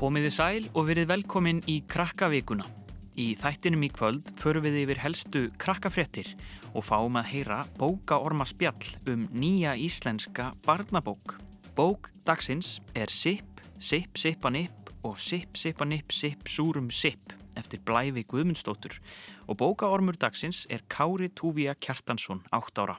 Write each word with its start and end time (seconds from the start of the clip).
Komiði 0.00 0.30
sæl 0.32 0.66
og 0.72 0.86
verið 0.88 1.10
velkomin 1.10 1.58
í 1.68 1.74
Krakkavíkuna. 1.84 2.64
Í 3.20 3.34
þættinum 3.36 3.82
í 3.84 3.90
kvöld 3.92 4.30
förum 4.40 4.64
við 4.64 4.78
yfir 4.86 5.00
helstu 5.02 5.42
krakkafréttir 5.60 6.30
og 6.70 6.86
fáum 6.86 7.18
að 7.20 7.28
heyra 7.34 7.58
bókaorma 7.76 8.46
spjall 8.48 8.94
um 9.12 9.26
nýja 9.28 9.74
íslenska 9.76 10.54
barnabók. 10.64 11.36
Bók 11.76 12.08
dagsins 12.24 12.78
er 12.96 13.12
Sipp, 13.12 13.60
Sipp, 13.76 14.16
Sippanip 14.16 14.88
og 15.04 15.20
Sipp, 15.20 15.60
Sippanip, 15.60 16.16
Sipp, 16.16 16.48
Súrum, 16.48 16.88
Sipp 16.88 17.36
eftir 17.60 17.84
Blævi 17.84 18.24
Guðmundsdóttur 18.24 19.02
og 19.52 19.60
bókaormur 19.60 20.16
dagsins 20.16 20.64
er 20.72 20.80
Kári 20.88 21.28
Túvía 21.28 21.76
Kjartansson, 21.76 22.40
8 22.56 22.86
ára. 22.86 22.96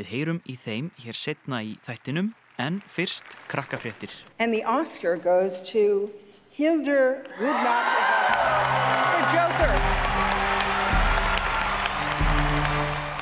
Við 0.00 0.08
heyrum 0.08 0.40
í 0.48 0.56
þeim 0.56 0.94
hér 1.04 1.12
setna 1.12 1.60
í 1.60 1.76
þættinum 1.84 2.32
en 2.62 2.78
fyrst 2.86 3.36
krakkafréttir. 3.50 4.14
And 4.38 4.54
the 4.54 4.62
Oscar 4.64 5.16
goes 5.18 5.60
to 5.72 6.10
Hildur 6.54 7.22
Gudnadottir 7.38 8.06
for 9.10 9.22
Joker. 9.34 9.72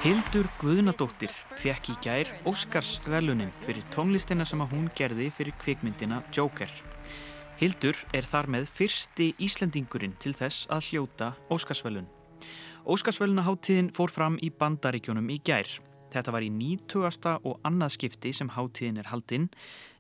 Hildur 0.01 0.47
Guðnadóttir 0.57 1.33
fekk 1.61 1.91
í 1.93 1.95
gær 2.01 2.29
Óskarsvelunin 2.49 3.51
fyrir 3.61 3.85
tónlistina 3.93 4.47
sem 4.49 4.63
að 4.65 4.73
hún 4.73 4.87
gerði 4.97 5.27
fyrir 5.37 5.53
kvikmyndina 5.61 6.23
Joker. 6.33 6.73
Hildur 7.61 7.99
er 8.17 8.25
þar 8.25 8.49
með 8.49 8.71
fyrsti 8.73 9.35
Íslendingurinn 9.45 10.17
til 10.17 10.33
þess 10.33 10.65
að 10.73 10.89
hljóta 10.89 11.35
Óskarsvelun. 11.53 12.09
Óskarsvelunaháttíðin 12.89 13.93
fór 13.93 14.09
fram 14.09 14.41
í 14.41 14.49
bandaríkjónum 14.49 15.29
í 15.37 15.37
gær. 15.45 15.69
Þetta 16.11 16.35
var 16.35 16.43
í 16.43 16.51
nýtugasta 16.51 17.37
og 17.47 17.61
annað 17.67 17.95
skipti 17.97 18.33
sem 18.35 18.51
háttíðin 18.51 18.99
er 18.99 19.11
haldinn 19.13 19.49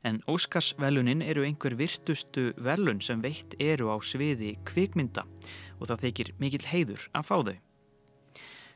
en 0.06 0.20
Óskarsvelunin 0.30 1.22
eru 1.22 1.44
einhver 1.46 1.76
virtustu 1.78 2.50
velun 2.58 3.02
sem 3.04 3.22
veitt 3.22 3.54
eru 3.62 3.92
á 3.94 3.96
sviði 4.02 4.56
kvikmynda 4.66 5.26
og 5.78 5.90
það 5.90 6.06
þykir 6.06 6.32
mikill 6.42 6.66
heiður 6.66 7.06
að 7.14 7.28
fá 7.28 7.36
þau. 7.38 7.56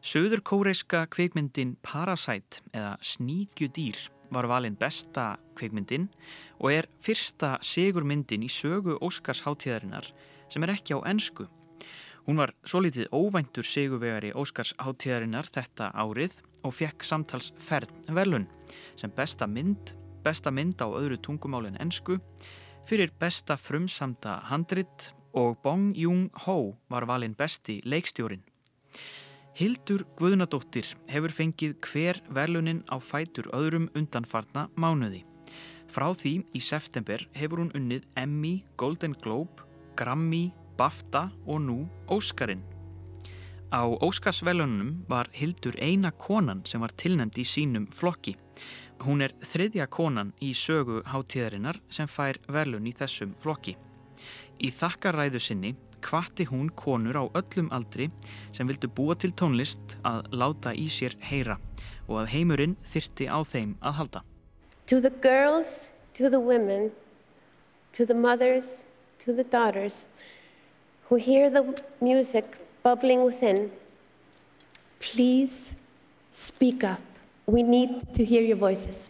Suður 0.04 0.42
kóreiska 0.44 1.06
kvikmyndin 1.08 1.78
Parasite 1.82 2.60
eða 2.76 2.98
Sníkjudýr 3.00 3.96
var 4.34 4.48
valinn 4.50 4.76
besta 4.76 5.34
kvikmyndin 5.56 6.10
og 6.60 6.72
er 6.74 6.88
fyrsta 7.02 7.56
sigurmyndin 7.64 8.44
í 8.44 8.50
sögu 8.52 8.98
Óskarsháttíðarinnar 9.00 10.10
sem 10.52 10.62
er 10.62 10.74
ekki 10.74 10.98
á 10.98 11.00
ennsku. 11.08 11.48
Hún 12.28 12.40
var 12.40 12.54
svo 12.64 12.82
litið 12.84 13.10
óvæntur 13.12 13.66
sigurvegari 13.66 14.34
Óskarsháttíðarinnar 14.36 15.48
þetta 15.48 15.90
árið 15.96 16.36
og 16.64 16.74
fekk 16.74 17.04
samtals 17.04 17.52
fern 17.60 17.92
velun 18.16 18.48
sem 18.96 19.12
besta 19.14 19.46
mynd, 19.46 19.92
besta 20.24 20.50
mynd 20.50 20.80
á 20.80 20.88
öðru 20.88 21.18
tungumáli 21.20 21.72
en 21.72 21.80
ennsku, 21.84 22.18
fyrir 22.88 23.12
besta 23.20 23.56
frumsamda 23.60 24.40
handrit 24.50 25.12
og 25.34 25.58
Bong 25.62 25.92
Joon-ho 25.98 26.74
var 26.88 27.06
valinn 27.10 27.36
besti 27.36 27.80
leikstjórin. 27.84 28.42
Hildur 29.54 30.02
Guðnadóttir 30.18 30.88
hefur 31.10 31.30
fengið 31.30 31.76
hver 31.86 32.18
velunin 32.34 32.82
á 32.90 32.98
fætur 32.98 33.46
öðrum 33.54 33.86
undanfarna 33.94 34.66
mánuði. 34.74 35.22
Frá 35.86 36.08
því 36.10 36.40
í 36.58 36.62
september 36.62 37.22
hefur 37.38 37.62
hún 37.62 37.74
unnið 37.78 38.08
Emmy, 38.18 38.64
Golden 38.76 39.14
Globe, 39.22 39.62
Grammy, 39.94 40.48
BAFTA 40.78 41.28
og 41.46 41.62
nú 41.62 41.84
Óskarinn. 42.10 42.73
Á 43.74 43.82
Óskarsvelunum 44.06 45.04
var 45.08 45.26
Hildur 45.32 45.74
eina 45.82 46.10
konan 46.10 46.60
sem 46.64 46.78
var 46.80 46.92
tilnæmt 46.94 47.38
í 47.42 47.42
sínum 47.42 47.88
flokki. 47.90 48.36
Hún 49.02 49.24
er 49.24 49.32
þriðja 49.34 49.88
konan 49.90 50.30
í 50.38 50.52
sögu 50.54 51.00
hátíðarinnar 51.10 51.80
sem 51.90 52.06
fær 52.06 52.38
velun 52.46 52.86
í 52.86 52.92
þessum 52.94 53.32
flokki. 53.42 53.74
Í 54.62 54.70
þakkaræðu 54.70 55.40
sinni 55.42 55.72
kvatti 56.06 56.46
hún 56.52 56.70
konur 56.70 57.18
á 57.18 57.24
öllum 57.34 57.72
aldri 57.74 58.12
sem 58.54 58.70
vildu 58.70 58.92
búa 58.94 59.18
til 59.18 59.34
tónlist 59.34 59.96
að 60.06 60.30
láta 60.30 60.70
í 60.70 60.86
sér 60.86 61.18
heyra 61.26 61.58
og 62.06 62.20
að 62.22 62.30
heimurinn 62.36 62.76
þyrti 62.92 63.26
á 63.26 63.42
þeim 63.42 63.74
að 63.82 63.96
halda. 63.98 64.22
To 64.86 65.00
the 65.00 65.10
girls, 65.10 65.90
to 66.14 66.30
the 66.30 66.38
women, 66.38 66.92
to 67.90 68.06
the 68.06 68.14
mothers, 68.14 68.84
to 69.24 69.34
the 69.34 69.42
daughters 69.42 70.06
who 71.08 71.18
hear 71.18 71.50
the 71.50 71.74
music 71.98 72.63
bubbling 72.84 73.24
within, 73.24 73.70
please 75.00 75.72
speak 76.30 76.84
up. 76.84 77.00
We 77.46 77.62
need 77.62 78.14
to 78.14 78.24
hear 78.24 78.42
your 78.42 78.58
voices. 78.60 79.08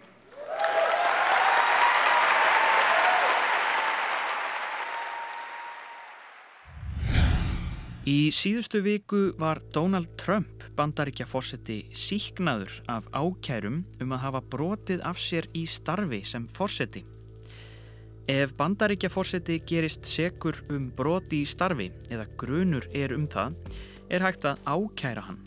Í 8.05 8.29
síðustu 8.31 8.83
viku 8.85 9.33
var 9.41 9.59
Donald 9.73 10.13
Trump 10.21 10.63
bandaríkja 10.77 11.25
fórseti 11.27 11.81
síknaður 11.97 12.77
af 12.93 13.09
ákærum 13.11 13.81
um 14.03 14.15
að 14.15 14.23
hafa 14.27 14.43
brotið 14.55 15.03
af 15.09 15.19
sér 15.19 15.49
í 15.57 15.65
starfi 15.67 16.21
sem 16.29 16.47
fórseti. 16.47 17.03
Ef 18.25 18.55
bandaríkja 18.57 19.11
fórseti 19.13 19.59
gerist 19.69 20.07
sekur 20.09 20.57
um 20.73 20.87
broti 20.97 21.43
í 21.45 21.49
starfi 21.49 21.91
eða 22.09 22.25
grunur 22.41 22.87
er 22.97 23.13
um 23.13 23.27
það, 23.29 23.59
er 24.09 24.25
hægt 24.25 24.47
að 24.49 24.63
ákæra 24.65 25.27
hann. 25.27 25.43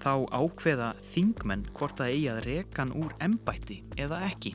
Þá 0.00 0.28
ákveða 0.28 0.90
þingmenn 1.00 1.64
hvort 1.72 1.96
það 1.96 2.12
eigi 2.12 2.28
að 2.28 2.42
reka 2.44 2.82
hann 2.82 2.92
úr 3.00 3.16
embætti 3.24 3.78
eða 3.96 4.20
ekki. 4.28 4.52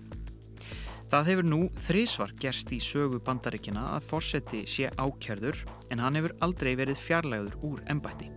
Það 1.09 1.31
hefur 1.31 1.49
nú 1.49 1.59
þrísvar 1.87 2.37
gerst 2.37 2.69
í 2.69 2.81
sögu 2.81 3.17
bandaríkina 3.25 3.89
að 3.95 4.11
fórseti 4.11 4.61
sé 4.69 4.93
ákjærður 5.01 5.65
en 5.89 6.05
hann 6.05 6.21
hefur 6.21 6.37
aldrei 6.45 6.75
verið 6.77 7.01
fjarlægur 7.01 7.57
úr 7.65 7.81
embætti. 7.89 8.29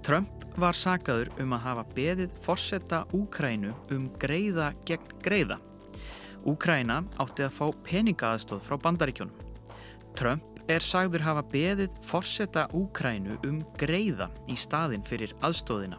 Trump 0.00 0.48
var 0.56 0.72
sagaður 0.72 1.34
um 1.44 1.52
að 1.52 1.66
hafa 1.68 1.88
beðið 1.92 2.36
fórseta 2.40 3.04
Úkrænu 3.12 3.76
um 3.92 4.08
greiða 4.16 4.72
gegn 4.88 5.18
greiða. 5.20 5.60
Úkræna 6.48 7.02
átti 7.20 7.44
að 7.44 7.56
fá 7.58 7.66
peningaaðstóð 7.84 8.62
frá 8.64 8.78
bandaríkjónum. 8.80 9.48
Trump 10.16 10.62
er 10.72 10.84
sagður 10.84 11.24
hafa 11.26 11.42
beðið 11.52 11.96
fórseta 12.04 12.66
Úkrænu 12.76 13.36
um 13.48 13.60
greiða 13.80 14.30
í 14.48 14.56
staðin 14.56 15.04
fyrir 15.04 15.34
aðstóðina 15.44 15.98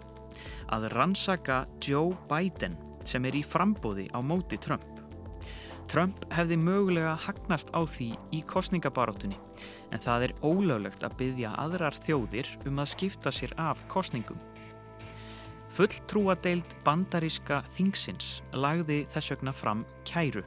að 0.73 0.87
rannsaka 0.93 1.63
Joe 1.85 2.15
Biden 2.29 2.77
sem 3.05 3.25
er 3.25 3.37
í 3.37 3.43
frambóði 3.45 4.07
á 4.13 4.19
móti 4.25 4.57
Trump. 4.61 4.85
Trump 5.89 6.25
hefði 6.33 6.57
mögulega 6.61 7.16
hagnast 7.17 7.71
á 7.73 7.81
því 7.81 8.11
í 8.33 8.43
kostningabarátunni 8.49 9.37
en 9.89 10.03
það 10.03 10.27
er 10.27 10.35
ólöglegt 10.45 11.05
að 11.05 11.17
byggja 11.21 11.55
aðrar 11.61 11.97
þjóðir 12.05 12.51
um 12.69 12.81
að 12.81 12.91
skipta 12.93 13.33
sér 13.33 13.55
af 13.57 13.81
kostningum. 13.89 14.37
Fulltrúadeild 15.69 16.72
bandaríska 16.85 17.59
þingsins 17.75 18.40
lagði 18.57 19.03
þess 19.13 19.35
vegna 19.35 19.53
fram 19.53 19.84
kæru. 20.07 20.41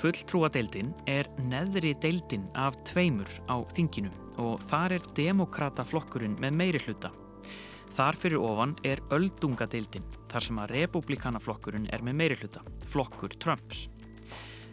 Fulltrúadeildin 0.00 0.92
er 1.10 1.28
neðri 1.44 1.92
deildin 2.00 2.46
af 2.56 2.78
tveimur 2.88 3.28
á 3.50 3.58
þinginu 3.74 4.12
og 4.40 4.62
þar 4.70 4.94
er 4.96 5.08
demokrataflokkurinn 5.18 6.38
með 6.40 6.56
meiri 6.56 6.80
hluta. 6.86 7.10
Þar 7.90 8.16
fyrir 8.16 8.44
ofan 8.46 8.76
er 8.86 9.02
öldungadeildin 9.12 10.06
þar 10.30 10.46
sem 10.46 10.60
að 10.62 10.76
republikanaflokkurinn 10.76 11.90
er 11.92 12.04
með 12.06 12.20
meiri 12.22 12.38
hluta, 12.38 12.62
flokkur 12.88 13.34
Trumps. 13.42 13.88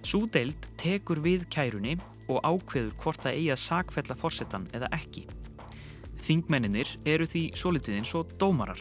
Sú 0.06 0.28
deild 0.32 0.70
tekur 0.80 1.20
við 1.26 1.48
kærunni 1.52 1.98
og 2.30 2.40
ákveður 2.46 2.94
hvort 3.02 3.26
það 3.26 3.40
eigi 3.40 3.52
að 3.56 3.64
sakfella 3.64 4.16
fórsetan 4.20 4.70
eða 4.78 4.92
ekki. 4.96 5.26
Þingmenninir 6.24 6.94
eru 7.10 7.28
því 7.28 7.44
solitiðin 7.58 8.08
svo 8.08 8.24
dómarar. 8.40 8.80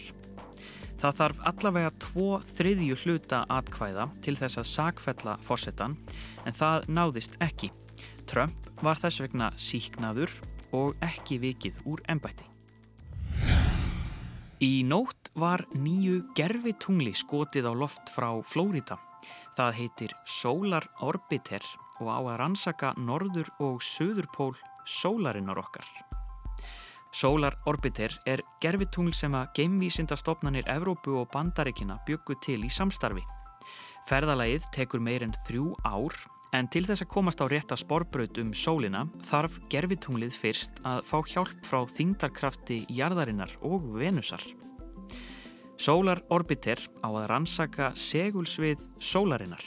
Það 0.96 1.16
þarf 1.20 1.40
allavega 1.50 1.92
tvo 2.00 2.28
þriðju 2.56 2.98
hluta 3.04 3.42
atkvæða 3.52 4.08
til 4.24 4.36
þess 4.38 4.60
að 4.62 4.70
sakfella 4.70 5.36
fórsetan 5.44 5.96
en 6.48 6.56
það 6.56 6.88
náðist 6.88 7.36
ekki. 7.44 7.70
Trump 8.26 8.70
var 8.82 8.98
þess 9.00 9.22
vegna 9.24 9.50
síknaður 9.60 10.32
og 10.76 10.96
ekki 11.04 11.38
vikið 11.42 11.82
úr 11.86 12.02
ennbætti. 12.10 12.48
Í 14.64 14.80
nótt 14.88 15.28
var 15.36 15.66
nýju 15.76 16.30
gerfitungli 16.36 17.12
skotið 17.12 17.68
á 17.68 17.72
loft 17.76 18.08
frá 18.08 18.30
Flórida. 18.40 18.96
Það 19.56 19.76
heitir 19.80 20.16
Solar 20.24 20.88
Orbiter 21.04 21.64
og 22.00 22.08
á 22.08 22.20
að 22.24 22.38
rannsaka 22.40 22.94
norður 22.96 23.52
og 23.60 23.84
söðurpól 23.84 24.54
sólarinnar 24.88 25.60
okkar. 25.60 25.84
Solar 27.16 27.54
Orbiter 27.64 28.12
er 28.28 28.42
gerfitungl 28.60 29.14
sem 29.16 29.32
að 29.32 29.54
geimvísindastofnanir 29.56 30.66
Evrópu 30.68 31.14
og 31.16 31.30
Bandaríkina 31.32 31.94
byggu 32.04 32.34
til 32.44 32.58
í 32.66 32.68
samstarfi. 32.68 33.22
Ferðalagið 34.04 34.66
tekur 34.74 35.00
meir 35.00 35.24
en 35.24 35.32
þrjú 35.46 35.70
ár 35.88 36.12
en 36.52 36.68
til 36.68 36.82
þess 36.84 37.06
að 37.06 37.10
komast 37.14 37.40
á 37.40 37.48
rétta 37.48 37.78
sporbraut 37.80 38.36
um 38.42 38.50
sólina 38.52 39.06
þarf 39.30 39.56
gerfitunglið 39.72 40.36
fyrst 40.36 40.76
að 40.84 41.00
fá 41.08 41.16
hjálp 41.32 41.64
frá 41.64 41.78
þingdarkrafti 41.88 42.82
jarðarinnar 42.98 43.54
og 43.64 43.88
venusar. 43.96 44.44
Solar 45.80 46.20
Orbiter 46.28 46.82
á 47.00 47.08
að 47.08 47.30
rannsaka 47.32 47.94
segulsvið 47.96 48.84
sólarinnar. 49.00 49.64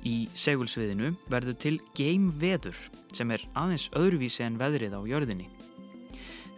Í 0.00 0.30
segulsviðinu 0.32 1.12
verður 1.28 1.60
til 1.60 1.76
geimveður 1.92 2.80
sem 3.12 3.36
er 3.36 3.44
aðeins 3.52 3.90
öðruvísi 3.92 4.48
en 4.48 4.56
veðrið 4.60 4.96
á 4.96 5.00
jörðinni. 5.12 5.50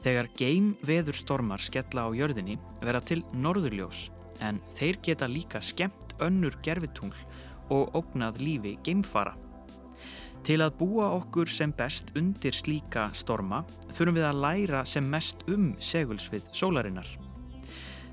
Þegar 0.04 0.28
geimveðurstormar 0.38 1.62
skella 1.64 2.06
á 2.06 2.10
jörðinni 2.14 2.58
verða 2.82 3.02
til 3.08 3.22
norðurljós 3.34 4.10
en 4.44 4.60
þeir 4.76 5.00
geta 5.02 5.28
líka 5.30 5.62
skemmt 5.64 6.14
önnur 6.22 6.56
gerfitungl 6.62 7.16
og 7.72 7.94
ógnað 7.96 8.40
lífi 8.42 8.76
geimfara. 8.86 9.34
Til 10.46 10.60
að 10.62 10.76
búa 10.78 11.08
okkur 11.16 11.50
sem 11.50 11.72
best 11.74 12.12
undir 12.18 12.54
slíka 12.54 13.08
storma 13.18 13.64
þurfum 13.88 14.18
við 14.20 14.26
að 14.28 14.42
læra 14.44 14.84
sem 14.86 15.08
mest 15.10 15.42
um 15.50 15.72
segulsvið 15.82 16.46
sólarinnar. 16.54 17.08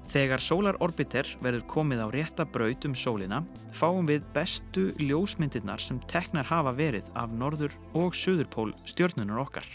Þegar 0.10 0.42
sólarorbiter 0.44 1.30
verður 1.42 1.68
komið 1.70 2.02
á 2.04 2.08
rétta 2.12 2.46
braut 2.50 2.88
um 2.90 2.96
sólina 2.98 3.44
fáum 3.74 4.10
við 4.10 4.26
bestu 4.36 4.90
ljósmyndirnar 5.00 5.82
sem 5.82 6.02
teknar 6.12 6.50
hafa 6.50 6.74
verið 6.76 7.08
af 7.16 7.32
norður 7.38 7.78
og 7.94 8.18
suðurpól 8.18 8.74
stjörnunar 8.90 9.46
okkar. 9.46 9.66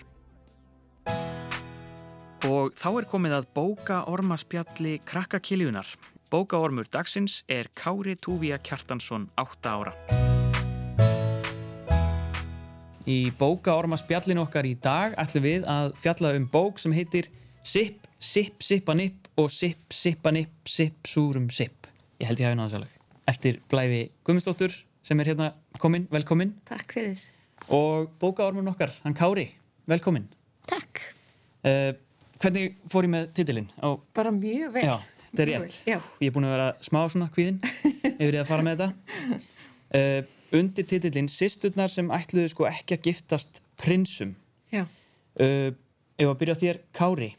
Og 2.47 2.71
þá 2.79 2.89
er 3.01 3.07
komið 3.11 3.33
að 3.35 3.47
bóka 3.51 3.97
ormaspjalli 4.07 5.01
krakkakiljunar. 5.09 5.89
Bókaormur 6.31 6.87
dagsins 6.87 7.41
er 7.51 7.67
Kári 7.75 8.15
Túvía 8.15 8.61
Kjartansson 8.63 9.25
8 9.35 9.73
ára. 9.73 9.95
Í 13.09 13.33
bókaormaspjallin 13.41 14.39
okkar 14.45 14.69
í 14.71 14.77
dag 14.79 15.19
ætlum 15.19 15.47
við 15.49 15.67
að 15.67 15.91
fjalla 15.99 16.35
um 16.39 16.47
bók 16.53 16.79
sem 16.79 16.95
heitir 16.95 17.27
Sipp, 17.67 18.07
Sipp, 18.23 18.63
Sippanipp 18.63 19.27
og 19.41 19.51
Sipp, 19.51 19.91
Sippanipp, 19.91 20.55
Sipp, 20.69 21.11
Súrum, 21.11 21.51
Sipp. 21.51 21.91
Ég 22.23 22.31
held 22.31 22.39
ég 22.39 22.53
hafi 22.53 22.61
náða 22.61 22.75
sérleg. 22.77 22.97
Eftir 23.27 23.63
Blæfi 23.67 24.03
Gummistóttur 24.23 24.79
sem 25.03 25.19
er 25.19 25.35
hérna 25.35 25.55
komin, 25.83 26.07
velkomin. 26.15 26.55
Takk 26.71 27.01
fyrir. 27.01 27.31
Og 27.75 28.13
bókaormun 28.23 28.71
okkar, 28.77 28.95
hann 29.03 29.19
Kári, 29.19 29.51
velkomin. 29.91 30.31
Takk. 30.71 31.09
Uh, 31.67 31.97
hvernig 32.43 32.75
fór 32.91 33.07
ég 33.09 33.13
með 33.15 33.29
titilinn? 33.37 33.69
Á, 33.83 33.89
Bara 34.17 34.33
mjög 34.35 34.73
vel. 34.77 34.85
já, 34.87 34.97
þetta 35.31 35.43
er 35.45 35.51
rétt. 35.53 35.79
Ég 35.89 36.29
er 36.29 36.35
búin 36.37 36.47
að 36.49 36.55
vera 36.57 36.69
smá 36.85 37.01
svona 37.11 37.29
kvíðin 37.35 37.59
yfir 37.65 38.33
því 38.37 38.41
að 38.43 38.51
fara 38.53 38.67
með 38.67 38.83
þetta. 38.83 39.41
Uh, 39.89 40.21
undir 40.59 40.87
titillinn 40.89 41.29
Sisturnar 41.33 41.91
sem 41.93 42.11
ætluðu 42.13 42.51
sko 42.53 42.67
ekki 42.69 42.99
að 42.99 43.07
giftast 43.11 43.63
prinsum. 43.81 44.35
Já. 44.75 44.85
Uh, 45.41 45.71
ef 46.19 46.29
að 46.33 46.39
byrja 46.43 46.59
þér, 46.63 46.81
Kári, 46.97 47.31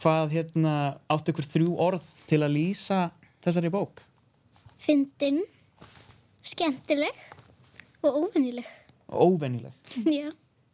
hvað 0.00 0.34
hérna 0.36 0.74
áttu 1.12 1.32
ykkur 1.34 1.46
þrjú 1.48 1.74
orð 1.86 2.06
til 2.30 2.40
að 2.44 2.54
lýsa 2.58 3.00
þessari 3.44 3.70
bók? 3.72 4.04
fyndin, 4.80 5.42
skemmtileg 6.40 7.16
og 8.00 8.14
óvennileg. 8.24 8.64
Óvennileg. 9.12 9.74
Já. 10.08 10.30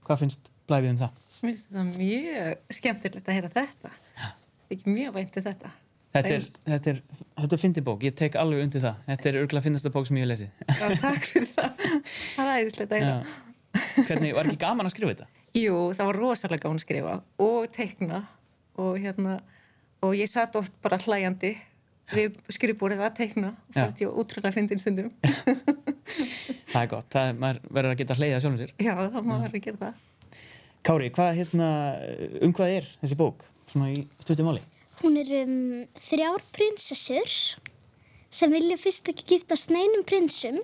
Hvað 0.06 0.20
finnst 0.23 0.47
Blæfið 0.70 0.93
um 0.93 1.00
það? 1.00 1.25
Mér 1.43 1.53
finnst 1.53 1.67
þetta 1.69 1.83
mjög 1.91 2.77
skemmtilegt 2.79 3.29
að 3.29 3.37
heyra 3.37 3.50
þetta. 3.53 3.91
Ekki 4.73 4.93
mjög 4.94 5.17
vænti 5.19 5.43
þetta. 5.44 5.73
Þetta 6.17 6.33
er, 6.33 6.44
þetta 6.65 6.91
er, 6.93 7.00
þetta 7.37 7.56
er 7.56 7.61
fyndi 7.61 7.83
bók, 7.85 8.05
ég 8.06 8.15
tek 8.17 8.38
alveg 8.41 8.62
undir 8.65 8.81
það. 8.81 9.03
Þetta 9.11 9.29
er 9.29 9.38
örgulega 9.43 9.67
finnasta 9.67 9.93
bók 9.93 10.06
sem 10.09 10.17
ég 10.17 10.25
hef 10.25 10.31
lesið. 10.33 10.62
Já, 10.81 10.87
takk 11.03 11.29
fyrir 11.29 11.50
það. 11.50 11.85
Það 12.06 12.47
er 12.47 12.62
æðislegt 12.62 12.94
að 12.97 13.03
heyra. 13.03 13.19
Hvernig, 14.06 14.33
var 14.38 14.49
ekki 14.49 14.61
gaman 14.62 14.88
að 14.88 14.94
skrifa 14.94 15.12
þetta? 15.12 15.44
Jú, 15.61 15.77
það 15.99 16.11
var 16.11 16.19
rosalega 16.23 16.62
gáðan 16.65 16.81
að 16.81 16.85
skrifa 16.87 17.15
og 17.44 17.69
teikna 17.77 18.23
og 18.81 18.97
hérna 19.03 19.37
og 20.06 20.17
ég 20.17 20.31
satt 20.31 20.56
oft 20.56 20.73
bara 20.85 20.99
hlæjandi 21.03 21.53
við 22.15 22.37
skrifbúrið 22.55 23.03
að 23.05 23.17
teikna 23.21 23.53
og 23.53 23.77
fannst 23.77 24.03
ég 24.05 24.17
útrúlega 24.23 24.55
fyndin 24.56 24.81
stundum. 24.81 25.12
Það 26.06 26.82
er 26.82 26.91
gott, 26.93 27.09
það 27.12 27.31
er, 27.31 27.39
maður 27.41 27.62
verður 27.77 27.93
að 27.93 28.00
geta 28.03 28.17
hleyða 28.19 28.41
sjálfum 28.43 28.61
sér. 28.62 28.75
Já, 28.79 28.93
það 28.94 29.25
má 29.27 29.35
verið 29.43 29.56
að 29.59 29.65
gera 29.65 29.81
það. 29.81 30.05
Kári, 30.87 31.09
hvað 31.11 31.33
hérna, 31.41 31.69
um 32.47 32.53
hvað 32.55 32.73
er 32.77 32.85
þessi 33.00 33.17
bók? 33.19 33.41
Svona 33.67 33.88
í 33.91 34.05
stuttum 34.23 34.47
máli. 34.47 34.61
Hún 35.00 35.17
er 35.19 35.31
um 35.41 35.55
þrjár 35.99 36.44
prinsessur 36.55 37.33
sem 38.33 38.53
vilja 38.55 38.77
fyrst 38.79 39.09
ekki 39.11 39.25
giftast 39.33 39.73
neinum 39.75 40.05
prinsum 40.06 40.61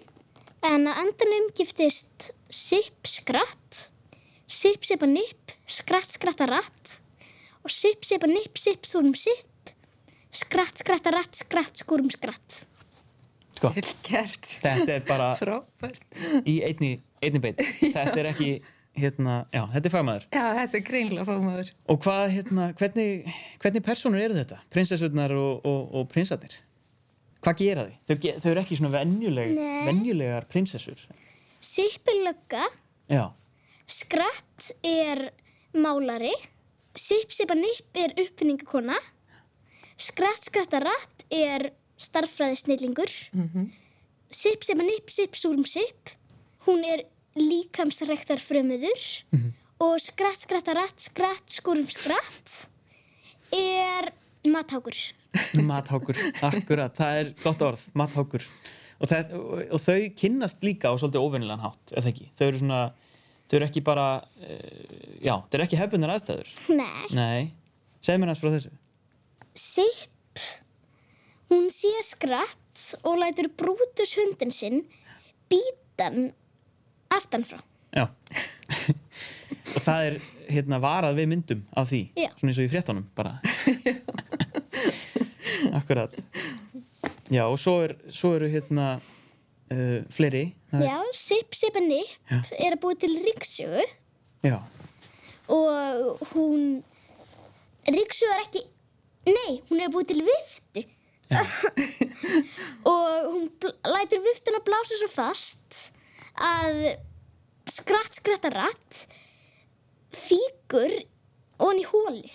en 0.63 0.87
að 0.87 1.01
endanum 1.07 1.49
giftist 1.59 2.31
Sipp 2.53 3.09
skratt, 3.09 3.89
Sipp 4.47 4.85
sippa 4.85 5.09
nipp, 5.09 5.55
skratt 5.67 6.15
skratta 6.15 6.47
ratt 6.51 6.99
og 7.65 7.73
Sipp 7.73 8.05
sippa 8.07 8.29
nipp, 8.31 8.61
Sipp 8.61 8.87
stúrum 8.87 9.17
sipp, 9.19 9.73
skratt 10.31 10.85
skratta 10.85 11.11
ratt, 11.17 11.35
skratt 11.35 11.83
skúrum 11.83 12.11
skratt. 12.13 12.61
Sko, 13.59 13.73
þetta 13.75 14.79
er 15.01 15.03
bara 15.09 15.33
Frábært. 15.39 16.07
í 16.47 16.61
einni, 16.67 16.93
einni 17.23 17.43
beit. 17.43 17.59
Þetta 17.81 18.23
er 18.23 18.31
ekki, 18.33 18.53
hérna, 18.99 19.39
já, 19.53 19.63
þetta 19.73 19.89
er 19.89 19.95
fagmaður. 19.95 20.27
Já, 20.33 20.45
þetta 20.59 20.79
er 20.79 20.85
greinlega 20.89 21.27
fámaður. 21.29 21.73
Og 21.93 22.01
hvað, 22.05 22.25
hérna, 22.37 22.69
hvernig, 22.79 23.33
hvernig 23.63 23.87
personur 23.87 24.23
eru 24.23 24.37
þetta? 24.37 24.61
Prinsessurnar 24.75 25.35
og, 25.37 25.67
og, 25.69 25.83
og 26.01 26.09
prinsarnir? 26.13 26.59
Hvað 27.43 27.59
gera 27.59 27.87
þau? 27.89 27.95
Þau, 28.07 28.17
þau 28.45 28.51
eru 28.53 28.63
ekki 28.63 28.79
svona 28.79 28.93
venjuleg, 28.95 29.55
venjulegar 29.89 30.47
prinsessur. 30.51 31.01
Sipp 31.63 32.11
lögga, 32.23 32.67
Já, 33.11 33.25
Skratt 33.93 34.71
er 34.87 35.31
málari, 35.75 36.33
Sipp 36.95 37.33
Sippa 37.35 37.57
Nipp 37.59 37.99
er 37.99 38.15
uppfinningakona, 38.21 38.97
Skratt 40.01 40.47
Skratta 40.47 40.81
Ratt 40.83 41.25
er 41.33 41.71
starffræðisnillingur, 42.01 43.11
Sipp 44.33 44.65
Sippa 44.65 44.87
Nipp 44.87 45.11
Sipp 45.13 45.37
Súrum 45.39 45.67
Sipp, 45.69 46.15
hún 46.67 46.85
er 46.89 47.05
líkamsrektar 47.39 48.41
frömmuður 48.43 49.05
og 49.83 49.97
Skratt 50.03 50.45
Skratta 50.45 50.75
Ratt 50.77 51.01
Skratt 51.01 51.53
Skúrum 51.53 51.89
Skratt 51.91 52.69
er 53.53 54.13
mathákur. 54.49 54.97
mathákur, 55.71 56.19
akkurat, 56.45 56.95
það 56.97 57.21
er 57.21 57.31
gott 57.43 57.65
orð, 57.65 57.85
mathákur. 57.97 58.45
Og, 59.03 59.09
það, 59.11 59.33
og, 59.39 59.63
og 59.75 59.83
þau 59.83 59.99
kynnast 60.19 60.65
líka 60.67 60.93
á 60.93 60.95
svolítið 60.95 61.25
óvennilegan 61.25 61.65
hátt, 61.65 61.95
eða 61.95 62.13
ekki? 62.13 62.29
Þau 62.39 62.45
eru 62.47 62.61
svona, 62.61 62.83
þau 63.49 63.57
eru 63.59 63.69
ekki 63.69 63.85
bara, 63.87 64.07
uh, 64.45 64.99
já, 65.25 65.35
þau 65.35 65.59
eru 65.59 65.67
ekki 65.67 65.81
hefbunar 65.81 66.15
aðstæður. 66.15 66.53
Nei, 66.79 67.09
Nei, 67.17 67.41
segð 68.05 68.23
mér 68.23 68.33
hans 68.33 68.43
frá 68.45 68.53
þessu. 68.55 68.75
Sipp, 69.59 70.45
hún 71.53 71.69
sé 71.75 71.93
skratt 72.07 72.87
og 73.03 73.19
lætur 73.21 73.51
brútus 73.59 74.15
hundin 74.21 74.55
sinn 74.55 74.85
bítan 75.53 76.31
aftanfrá. 77.17 77.59
Já. 77.93 78.07
og 79.73 79.81
það 79.85 80.07
er, 80.11 80.17
hérna, 80.57 80.79
varað 80.83 81.19
við 81.21 81.29
myndum 81.33 81.61
af 81.79 81.89
því, 81.91 82.03
Já. 82.19 82.31
svona 82.39 82.53
eins 82.53 82.61
og 82.63 82.67
í 82.69 82.73
fréttunum, 82.73 83.07
bara. 83.17 83.35
akkurat. 85.79 86.15
Já, 87.33 87.45
og 87.49 87.59
svo, 87.61 87.79
er, 87.87 87.95
svo 88.13 88.35
eru, 88.37 88.49
hérna, 88.53 88.87
uh, 89.73 89.99
fleiri. 90.13 90.47
Það 90.73 90.87
Já, 90.89 90.97
Sipp 91.17 91.57
Sippa 91.57 91.81
Nipp 91.85 92.33
er 92.59 92.75
að 92.75 92.81
búa 92.83 92.97
til 92.97 93.13
ríksjögu 93.27 93.83
Já, 94.49 94.57
og 95.53 96.23
hún, 96.33 96.63
ríksjögu 97.87 98.33
er 98.33 98.41
ekki, 98.47 98.63
nei, 99.29 99.59
hún 99.69 99.81
er 99.83 99.91
að 99.91 99.95
búa 99.99 100.09
til 100.09 100.23
viftu 100.27 100.87
og 102.93 103.29
hún 103.33 103.45
bl- 103.61 103.77
lætur 103.89 104.21
viftuna 104.25 104.59
blása 104.67 104.99
svo 105.01 105.09
fast 105.13 105.79
að 106.39 106.97
skratt 107.71 108.17
skratta 108.19 108.51
ratt 108.53 109.03
fíkur 110.13 110.95
onni 111.63 111.85
í 111.85 111.89
hóli 111.89 112.33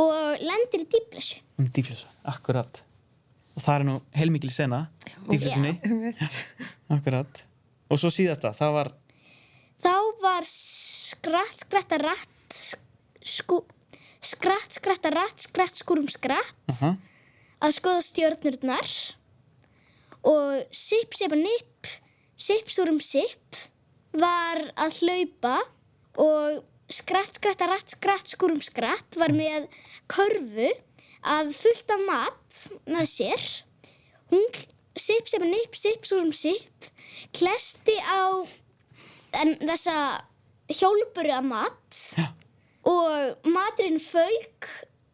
og 0.00 0.40
lendir 0.40 0.84
í 0.84 0.88
dýblesu. 0.90 1.40
um 1.58 1.68
dýflissu, 1.68 2.06
akkurat. 2.24 2.82
Og 3.56 3.62
það 3.64 3.74
er 3.74 3.84
nú 3.88 3.96
heilmikil 4.16 4.52
sena, 4.54 4.84
dýflissunni. 5.28 5.74
Akkurat. 6.96 7.42
Og 7.90 7.98
svo 7.98 8.10
síðasta, 8.14 8.54
það 8.56 8.72
var, 8.78 8.92
Þá 9.80 9.96
var 10.22 10.46
skratt 10.46 11.62
skratta 11.64 11.98
ratt 12.00 12.58
sku, 13.24 13.62
skratt 14.20 14.76
skratta 14.76 15.12
ratt 15.14 15.40
skratt 15.40 15.80
skúrum 15.80 16.08
skratt 16.12 16.74
aha, 16.74 16.90
að 17.64 17.76
skoða 17.78 18.02
stjörnurnar 18.04 18.92
og 20.28 20.76
sipp 20.76 21.16
sippa 21.16 21.38
nipp 21.40 21.88
sipp 21.88 22.09
stúrum 22.40 23.00
sipp 23.04 23.58
var 24.16 24.62
að 24.80 25.00
hlaupa 25.04 25.56
og 26.20 26.62
skratt 26.90 27.38
skratta 27.38 27.68
ratt 27.70 27.92
skratt 27.92 28.32
skúrum 28.32 28.62
skratt 28.64 29.18
var 29.20 29.32
með 29.34 29.68
körfu 30.10 30.70
að 31.30 31.52
fullt 31.54 31.92
af 31.94 32.04
mat 32.08 32.60
með 32.90 33.06
sér 33.12 33.46
hún 34.32 34.46
sipp 34.98 35.28
sippa 35.30 35.46
nipp 35.46 35.76
sipp 35.78 36.06
stúrum 36.06 36.32
sipp 36.34 36.90
klesti 37.36 37.94
á 38.02 38.42
en, 39.38 39.54
þessa 39.60 39.96
hjólburu 40.70 41.34
að 41.34 41.48
mat 41.50 42.00
Já. 42.18 42.26
og 42.90 43.50
maturinn 43.52 44.00
fauk 44.02 44.70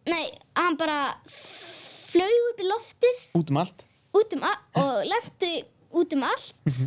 nei, 0.08 0.30
hann 0.56 0.78
bara 0.78 1.16
flög 1.26 2.50
upp 2.52 2.62
í 2.62 2.68
loftið 2.70 3.24
út 3.40 3.50
um 3.52 3.60
allt. 3.60 3.84
út 4.16 4.36
um 4.38 4.46
og 4.46 5.02
lendi 5.10 5.52
út 5.96 6.16
um 6.16 6.24
allt 6.28 6.78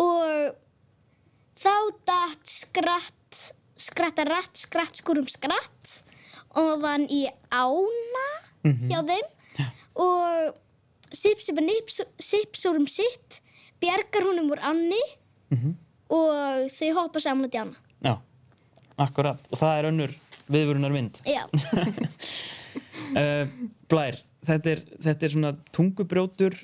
og 0.00 0.56
þá 1.60 1.74
datt 2.08 2.48
skratt, 2.48 3.40
skratta 3.80 4.24
ratt, 4.28 4.56
skratt 4.56 5.00
skúrum 5.02 5.28
skratt 5.28 5.94
og 6.58 6.80
vann 6.82 7.04
í 7.12 7.26
ána 7.52 8.26
hjá 8.90 9.00
þeim 9.06 9.28
og 10.00 10.56
sipp, 11.12 11.40
sipp, 11.42 11.60
nipp, 11.60 11.90
sipp, 12.20 12.56
súrum 12.56 12.88
sipp 12.88 13.38
bjargar 13.80 14.26
húnum 14.28 14.50
úr 14.52 14.60
anni 14.62 15.00
og 16.10 16.70
þau 16.74 16.90
hoppa 16.98 17.20
saman 17.22 17.46
út 17.46 17.54
í 17.54 17.60
ána. 17.60 17.76
Já, 18.04 18.14
akkurat. 18.98 19.38
Og 19.50 19.58
það 19.58 19.78
er 19.78 19.88
önnur 19.92 20.16
viðvörunar 20.50 20.92
mynd. 20.94 21.20
Já, 21.26 21.44
Uh, 23.10 23.46
Blær, 23.90 24.14
þetta 24.46 24.70
er, 24.70 24.80
þetta 25.02 25.26
er 25.26 25.32
svona 25.34 25.50
tungubrjótur 25.74 26.54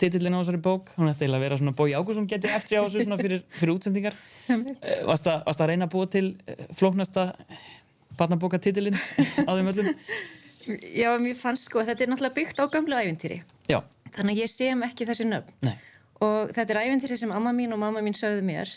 titillin 0.00 0.34
á 0.36 0.40
þessari 0.40 0.60
bók. 0.64 0.90
Hún 0.96 1.10
ætti 1.10 1.24
eiginlega 1.26 1.40
að 1.40 1.44
vera 1.46 1.58
svona 1.60 1.74
Bói 1.78 1.94
Ágússon 1.96 2.28
geti 2.30 2.50
eftir 2.52 2.80
á 2.80 2.86
þessu 2.86 3.04
svona 3.04 3.18
fyrir, 3.20 3.42
fyrir 3.58 3.74
útsendingar. 3.76 4.16
Uh, 4.46 5.00
varst 5.08 5.26
að, 5.26 5.40
varst 5.42 5.62
að 5.64 5.68
reyna 5.72 5.88
að 5.88 5.94
búa 5.96 6.06
til 6.06 6.26
uh, 6.46 6.60
flóknasta 6.78 7.24
barnabóka 8.16 8.60
titillin 8.62 8.94
á 8.94 9.50
þeim 9.50 9.70
öllum? 9.72 9.88
Já, 11.02 11.08
mér 11.18 11.34
fannst 11.38 11.66
sko 11.66 11.82
þetta 11.82 12.04
er 12.06 12.12
náttúrulega 12.12 12.36
byggt 12.36 12.62
á 12.62 12.64
gamlu 12.70 12.94
ævintýri. 12.98 13.40
Já, 13.70 13.80
Þannig 14.14 14.36
að 14.38 14.42
ég 14.44 14.52
sem 14.52 14.84
ekki 14.86 15.06
þessi 15.10 15.26
nöfn. 15.28 15.50
nei. 15.66 15.74
Og 16.24 16.52
þetta 16.54 16.72
er 16.76 16.80
ævintýri 16.86 17.18
sem 17.20 17.32
amma 17.34 17.50
mín 17.52 17.74
og 17.74 17.80
mamma 17.82 18.00
mín 18.06 18.14
sögðu 18.16 18.46
mér 18.46 18.70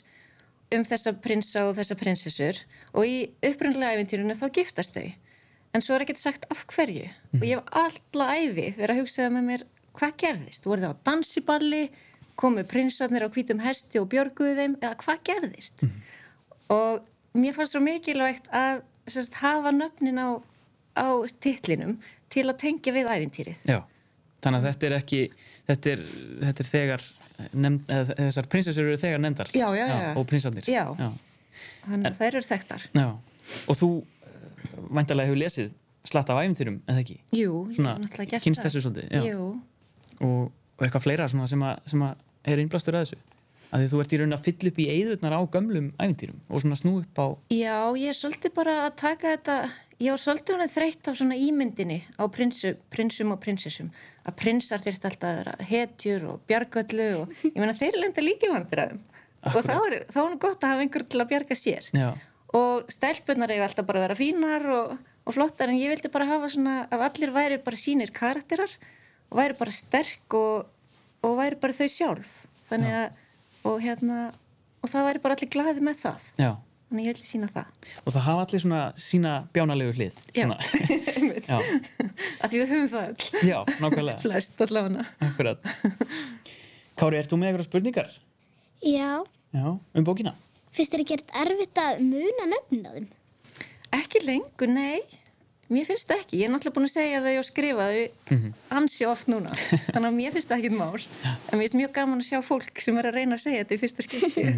um 0.75 0.83
þessa 0.85 1.13
prinsa 1.23 1.63
og 1.69 1.77
þessa 1.77 1.95
prinsessur 1.97 2.57
og 2.93 3.05
í 3.07 3.15
upprunnulega 3.45 3.95
ævintýrinu 3.97 4.35
þá 4.37 4.47
giftast 4.57 4.97
þau. 4.97 5.05
En 5.73 5.85
svo 5.85 5.95
er 5.95 6.03
ekkert 6.07 6.19
sagt 6.21 6.49
af 6.49 6.65
hverju. 6.73 7.05
Og 7.37 7.45
ég 7.45 7.61
hef 7.61 7.69
alla 7.85 8.27
æfi 8.41 8.71
verið 8.77 8.95
að 8.95 9.01
hugsaða 9.03 9.33
með 9.37 9.47
mér 9.53 9.63
hvað 9.99 10.15
gerðist. 10.23 10.67
Voru 10.67 10.85
þau 10.85 10.95
á 10.95 11.01
dansiballi, 11.09 11.83
komu 12.39 12.63
prinsarnir 12.67 13.27
á 13.27 13.29
hvítum 13.29 13.61
hesti 13.63 13.99
og 13.99 14.09
björguðu 14.13 14.55
þeim 14.59 14.77
eða 14.79 14.95
hvað 15.03 15.23
gerðist. 15.27 15.83
Og 16.71 17.03
mér 17.37 17.55
fannst 17.57 17.75
svo 17.75 17.83
mikilvægt 17.83 18.49
að 18.55 18.83
sérst, 19.09 19.39
hafa 19.41 19.73
nöfnin 19.73 20.21
á, 20.21 20.39
á 20.97 21.07
titlinum 21.41 21.97
til 22.31 22.45
að 22.47 22.59
tengja 22.63 22.93
við 22.95 23.09
ævintýrið. 23.09 23.63
Já, 23.69 23.79
þannig 24.43 24.59
að 24.59 24.67
þetta 24.69 24.87
er 24.89 24.95
ekki, 24.99 25.21
þetta 25.69 25.93
er, 25.93 26.05
þetta 26.43 26.63
er 26.65 26.69
þegar, 26.69 27.07
nefnd, 27.53 27.91
þessar 28.19 28.49
prinsessur 28.53 28.85
eru 28.85 29.01
þegar 29.01 29.23
nefndar. 29.23 29.51
Já, 29.55 29.67
já, 29.77 29.85
já. 29.89 30.11
og 30.13 30.29
prinsarnir. 30.29 30.69
Já. 30.69 30.85
Þannig 31.87 32.11
að 32.11 32.21
þær 32.21 32.29
eru 32.31 32.45
þekktar. 32.45 32.87
Já. 32.93 33.07
Og 33.65 33.79
þú 33.79 33.89
uh, 33.97 34.41
væntalega 34.93 35.31
hefur 35.31 35.41
lesið 35.41 35.73
slatt 36.09 36.29
af 36.31 36.39
æfintýrum, 36.43 36.79
eða 36.87 37.01
ekki? 37.03 37.17
Jú, 37.35 37.63
ég 37.73 37.79
hef 37.79 37.85
náttúrulega 37.85 38.35
gert 38.35 38.45
kynst 38.45 38.61
það. 38.61 38.69
þessu 38.69 38.83
svolítið. 38.85 39.25
Jú, 39.25 39.49
Og, 40.25 40.49
og 40.77 40.85
eitthvað 40.85 41.05
fleira 41.05 41.27
sem, 41.31 41.41
að, 41.43 41.83
sem 41.89 42.01
að 42.05 42.23
er 42.49 42.61
innblastur 42.63 42.97
að 42.97 43.05
þessu. 43.07 43.19
Að 43.69 43.83
því 43.83 43.89
þú 43.91 43.99
ert 44.01 44.13
í 44.13 44.17
raunin 44.19 44.33
að 44.37 44.45
fylla 44.47 44.71
upp 44.71 44.79
í 44.81 44.87
eyðurnar 44.89 45.35
á 45.37 45.41
gömlum 45.53 45.91
æfintýrum 46.01 46.39
og 46.49 46.63
svona 46.63 46.77
snú 46.79 46.95
upp 47.03 47.19
á, 47.21 47.27
já, 47.53 47.75
ég 48.01 48.09
er 48.09 48.17
svolítið 48.17 48.55
bara 48.55 48.73
að 48.87 48.95
taka 48.97 49.33
þetta, 49.35 49.57
ég 50.01 50.15
var 50.15 50.21
svolítið 50.23 50.57
hún 50.57 50.71
þreytt 50.73 51.09
á 51.09 51.11
svona 51.19 51.37
ímyndinni 51.37 51.99
á 52.17 52.23
prinsu, 52.33 52.71
prinsum 52.89 53.35
og 53.35 53.39
prinsessum. 53.43 53.91
Að 54.25 54.39
prinsar 54.41 54.81
þyrft 54.81 55.05
alltaf 55.11 55.29
að 55.29 55.37
vera 55.43 55.69
hetjur 55.69 56.25
og 56.31 56.41
bjargöllu 56.49 57.07
og 57.19 57.37
ég 57.45 57.61
meina 57.61 57.77
þeir 57.77 58.01
lenda 58.01 58.25
líki 58.25 58.49
vandræðum. 58.49 59.05
Og 59.53 59.61
þá 59.61 59.75
er, 59.77 59.99
þá 60.09 60.19
er 60.23 60.31
nú 60.33 60.41
gott 60.41 60.65
að 60.65 60.73
hafa 60.73 60.83
einhver 60.87 61.05
til 61.05 61.21
að 61.21 61.29
bjarga 61.29 61.55
sér. 61.55 61.93
já, 61.93 62.09
Og 62.57 62.89
stelpunar 62.89 63.53
eiga 63.53 63.69
alltaf 63.69 63.85
bara 63.85 64.01
að 64.01 64.07
vera 64.07 64.17
fínar 64.17 64.65
og, 64.73 64.95
og 65.29 65.35
flottar 65.37 65.69
en 65.69 65.77
ég 65.77 65.93
vildi 65.93 66.09
bara 66.09 66.25
hafa 66.25 66.49
svona 66.49 66.87
að 66.89 67.05
allir 67.05 67.31
væri 67.37 67.59
bara 67.61 67.77
sínir 67.77 68.09
karakterar 68.09 68.73
og 69.29 69.37
væri 69.39 69.57
bara 69.59 69.73
sterk 69.75 70.35
og, 70.39 70.69
og 71.25 71.35
væri 71.39 71.59
bara 71.61 71.75
þau 71.77 71.87
sjálf. 71.93 72.33
Þannig 72.69 72.95
að, 73.01 73.19
og 73.69 73.77
hérna, 73.83 74.17
og 74.83 74.89
það 74.91 75.07
væri 75.09 75.21
bara 75.25 75.37
allir 75.37 75.51
glaði 75.53 75.85
með 75.89 76.01
það. 76.07 76.27
já. 76.41 76.51
Þannig 76.89 77.05
ég 77.05 77.13
vildi 77.13 77.27
sína 77.29 77.47
það. 77.53 77.67
Og 78.01 78.13
það 78.15 78.23
hafa 78.25 78.43
allir 78.47 78.61
svona 78.63 78.77
sína 78.97 79.31
bjánalegu 79.53 79.91
hlið. 79.93 80.15
Já, 80.33 80.47
einmitt. 81.13 81.45
já, 81.45 81.59
Að 82.41 82.47
því 82.49 82.61
við 82.63 82.71
höfum 82.71 82.87
það 82.89 83.11
öll. 83.11 83.27
já, 83.45 83.57
nákvæmlega. 83.83 84.15
Flest 84.23 84.63
allavega. 84.65 85.03
Akkurat. 85.27 85.69
Kári, 86.97 87.19
ert 87.21 87.29
þú 87.29 87.37
með 87.43 87.51
eitthvað 87.51 87.67
spurningar? 87.69 88.09
já. 88.81 89.11
Já, 89.53 89.65
um 89.97 90.05
bókina? 90.05 90.33
Fyrst 90.73 90.93
er 90.97 91.01
ekki 91.05 91.19
erfitt 91.43 91.79
að 91.81 92.01
muna 92.05 92.47
nöfnin 92.55 92.89
á 92.89 92.91
þeim. 92.97 93.07
Ekki 93.99 94.19
lengur, 94.25 94.69
nei. 94.73 94.99
Mér 95.69 95.85
finnst 95.85 96.09
það 96.09 96.21
ekki. 96.23 96.37
Ég 96.39 96.47
er 96.47 96.51
náttúrulega 96.53 96.77
búin 96.79 96.87
að 96.87 96.95
segja 96.95 97.19
þau 97.21 97.35
og 97.37 97.45
skrifa 97.45 97.83
þau 97.89 98.05
ansi 98.79 99.05
oft 99.05 99.27
núna. 99.29 99.51
Þannig 99.93 100.09
að 100.09 100.15
mér 100.17 100.31
finnst 100.33 100.49
það 100.49 100.63
ekkit 100.63 100.77
mál. 100.79 100.97
En 101.29 101.59
mér 101.59 101.65
finnst 101.65 101.77
mjög 101.77 101.91
gaman 101.99 102.23
að 102.23 102.29
sjá 102.31 102.39
fólk 102.45 102.81
sem 102.81 102.97
er 102.97 103.09
að 103.09 103.17
reyna 103.19 103.37
að 103.37 103.43
segja 103.43 103.65
þetta 103.65 103.77
í 103.77 103.81
fyrsta 103.83 104.05
skipti. 104.07 104.43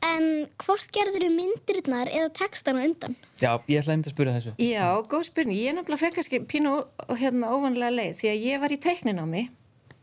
En 0.00 0.46
hvort 0.62 0.88
gerður 0.96 1.26
þau 1.26 1.34
myndirinnar 1.34 2.08
eða 2.08 2.30
textan 2.32 2.78
á 2.80 2.82
undan? 2.86 3.16
Já, 3.36 3.50
ég 3.68 3.82
ætlaði 3.82 3.92
einmitt 3.92 4.08
að 4.08 4.14
spura 4.14 4.32
þessu. 4.36 4.52
Já, 4.64 4.86
góð 5.12 5.24
spurning. 5.28 5.58
Ég 5.60 5.72
er 5.72 5.76
nefnilega 5.76 6.00
fyrir 6.00 6.14
kannski 6.16 6.40
pínu 6.48 6.72
og 6.80 7.18
hérna 7.20 7.50
óvanlega 7.52 7.92
leið 7.92 8.14
því 8.22 8.30
að 8.30 8.46
ég 8.46 8.62
var 8.62 8.72
í 8.72 8.78
teikninámi 8.80 9.42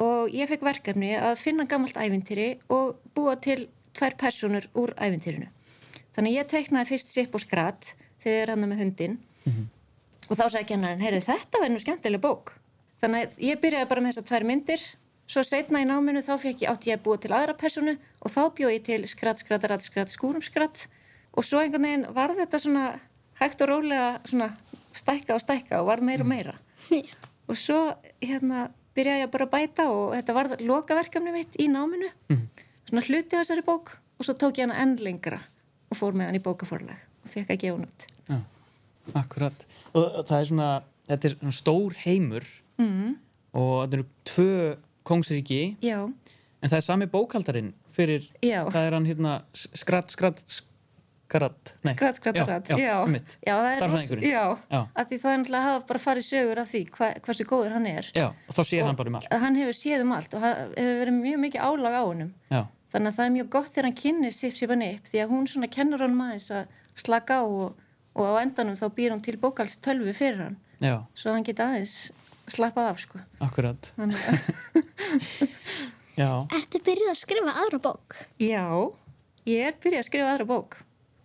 og 0.05 0.35
ég 0.37 0.51
fekk 0.51 0.67
verkefni 0.67 1.15
að 1.17 1.39
finna 1.41 1.65
gammalt 1.69 1.97
ævintýri 1.97 2.49
og 2.73 2.99
búa 3.17 3.33
til 3.41 3.65
tvær 3.97 4.17
personur 4.21 4.69
úr 4.77 4.93
ævintýrinu. 5.01 5.49
Skratt 8.27 8.35
ég 8.35 8.43
er 8.43 8.49
hann 8.51 8.67
með 8.67 8.81
hundin 8.83 9.13
og 10.27 10.35
þá 10.35 10.41
sagði 10.51 10.65
kennarinn, 10.73 10.99
heyrðu 10.99 11.21
þetta 11.23 11.59
verður 11.61 11.71
nú 11.71 11.79
skemmtileg 11.79 12.21
bók. 12.23 12.49
Þannig 12.99 13.21
að 13.23 13.37
ég 13.45 13.59
byrjaði 13.63 13.87
bara 13.87 14.01
með 14.03 14.11
þessar 14.11 14.25
tvær 14.27 14.45
myndir. 14.49 14.81
Svo 15.31 15.43
setna 15.47 15.79
í 15.79 15.85
náminu 15.87 16.23
þá 16.25 16.33
fekk 16.41 16.65
ég 16.65 16.73
átti 16.73 16.91
ég 16.91 16.99
að 16.99 17.05
búa 17.05 17.21
til 17.23 17.31
aðra 17.31 17.55
personu 17.55 17.93
og 17.95 18.33
þá 18.33 18.41
bjóð 18.57 18.73
ég 18.73 18.83
til 18.83 18.99
skratt, 19.07 19.39
skratt, 19.39 19.67
ratt, 19.71 19.85
skratt, 19.87 20.11
skúrum 20.11 20.43
skratt. 20.43 20.89
Og 21.39 21.47
svo 21.47 21.61
einhvern 21.63 21.87
veginn 21.87 22.03
var 22.17 22.35
þetta 22.35 22.59
svona 22.59 22.83
hægt 23.39 23.63
og 23.63 23.71
rólega 23.71 24.09
svona 24.27 24.49
stækka 24.91 25.37
og 25.37 25.45
stækka 25.45 25.79
og 25.79 25.87
varð 25.93 26.07
meira 26.09 26.27
og 26.27 26.31
meira. 26.33 26.57
Og 27.47 27.55
svo 27.55 27.79
hérna 28.19 28.65
byrjaði 28.97 29.23
ég 29.23 29.31
bara 29.31 29.45
að 29.47 29.53
bæta 29.53 29.85
og 29.87 30.09
þetta 30.17 30.33
var 30.35 30.49
lokaverkefni 30.67 31.31
mitt 31.31 31.55
í 31.63 31.69
náminu. 31.71 32.11
Svona 32.89 33.05
hluti 33.07 33.39
á 33.39 33.39
þessari 33.39 33.63
bók. 33.63 33.93
Og 34.19 34.27
svo 34.27 34.35
tók 34.35 34.59
ég 34.59 34.67
hana 34.67 34.81
enn 34.83 34.97
lengra 34.99 35.39
og 35.87 35.95
fór 35.95 36.17
með 36.17 36.33
hann 36.33 36.41
í 36.41 36.43
bókaforlag 36.43 37.07
og 37.23 37.31
fekk 37.31 37.55
að 37.55 37.63
gefa 37.63 37.77
hann 37.77 37.87
út 37.87 38.07
akkurat. 39.15 39.65
Og 39.93 40.21
það 40.27 40.39
er 40.39 40.49
svona, 40.51 40.69
þetta 41.07 41.31
er 41.31 41.55
stór 41.55 41.95
heimur 42.03 42.45
mm. 42.81 43.15
og 43.57 43.73
þetta 43.85 43.99
eru 43.99 44.07
tvö 44.27 44.53
kongsríki 45.07 45.61
Já, 45.83 45.99
en 46.61 46.71
það 46.71 46.79
er 46.79 46.85
sami 46.85 47.07
bókaldarinn 47.11 47.73
fyrir, 47.95 48.27
Já. 48.43 48.65
það 48.69 48.81
er 48.83 48.97
hann 48.97 49.07
hérna 49.07 49.35
skratt, 49.55 50.11
skratt, 50.13 50.43
skratt, 51.27 51.73
nei. 51.85 51.93
skratt, 51.95 52.19
skratt, 52.19 52.39
skratt, 52.43 52.71
Já, 52.71 52.77
já, 52.77 52.95
já, 53.07 53.21
já, 53.47 53.53
það 53.55 53.69
er 53.69 53.79
Starfræðingurinn. 53.79 54.27
já, 54.27 54.43
Já. 54.71 54.81
að 54.93 55.11
því 55.11 55.19
það 55.23 55.31
er 55.31 55.41
náttúrulega 55.41 55.61
að 55.61 55.69
hafa 55.69 55.85
bara 55.91 56.03
farið 56.03 56.27
sögur 56.27 56.61
af 56.61 56.71
því 56.71 56.83
hva, 56.97 57.09
hversu 57.27 57.47
góður 57.49 57.75
hann 57.77 57.89
er 57.91 58.11
Já, 58.11 58.27
og 58.27 58.57
þá 58.57 58.61
sér 58.71 58.87
hann 58.87 58.99
bara 58.99 59.13
um 59.13 59.19
allt. 59.19 59.33
hann 59.45 59.59
hefur 59.61 59.79
séð 59.79 60.05
um 60.05 60.15
allt 60.17 60.37
og 60.37 60.45
hefur 60.47 61.01
verið 61.01 61.19
mjög 61.21 61.41
mikið 61.47 61.65
álag 61.71 61.97
á 61.99 62.03
honum 62.03 62.31
Já, 62.51 62.61
þannig 62.93 63.11
að 63.11 63.17
það 63.17 63.25
er 63.25 63.35
mjög 63.37 63.49
gott 63.57 63.73
þegar 63.73 63.89
hann 63.89 63.99
kynir 64.03 64.37
Sip 64.37 64.55
Sipan 64.59 64.85
upp 64.87 65.11
því 65.11 65.23
að 65.23 65.33
hún 65.35 65.51
svona 65.51 65.71
kennur 65.71 66.05
honum 66.05 66.23
aðeins 66.27 66.51
að 66.51 66.79
slaka 66.97 67.41
á 67.41 67.45
og, 67.45 67.83
og 68.17 68.23
á 68.25 68.33
endanum 68.41 68.75
þá 68.79 68.87
býr 68.97 69.11
hann 69.13 69.21
til 69.23 69.37
bókals 69.41 69.75
tölvu 69.83 70.11
fyrir 70.17 70.41
hann 70.43 70.57
já, 70.81 70.95
svo 71.13 71.27
hann 71.35 71.45
geta 71.47 71.63
aðeins 71.69 71.95
slappað 72.47 72.89
af 72.91 72.97
sko 73.03 73.17
akkurat. 73.43 73.81
að 73.99 74.07
Ertu 76.17 76.79
byrjuð 76.81 77.11
að 77.11 77.19
skrifa 77.19 77.51
aðra 77.61 77.77
bók? 77.83 78.15
Já, 78.41 78.63
ég 79.45 79.59
er 79.67 79.73
byrjað 79.77 80.01
að 80.01 80.07
skrifa 80.09 80.31
aðra 80.33 80.47
bók 80.49 80.71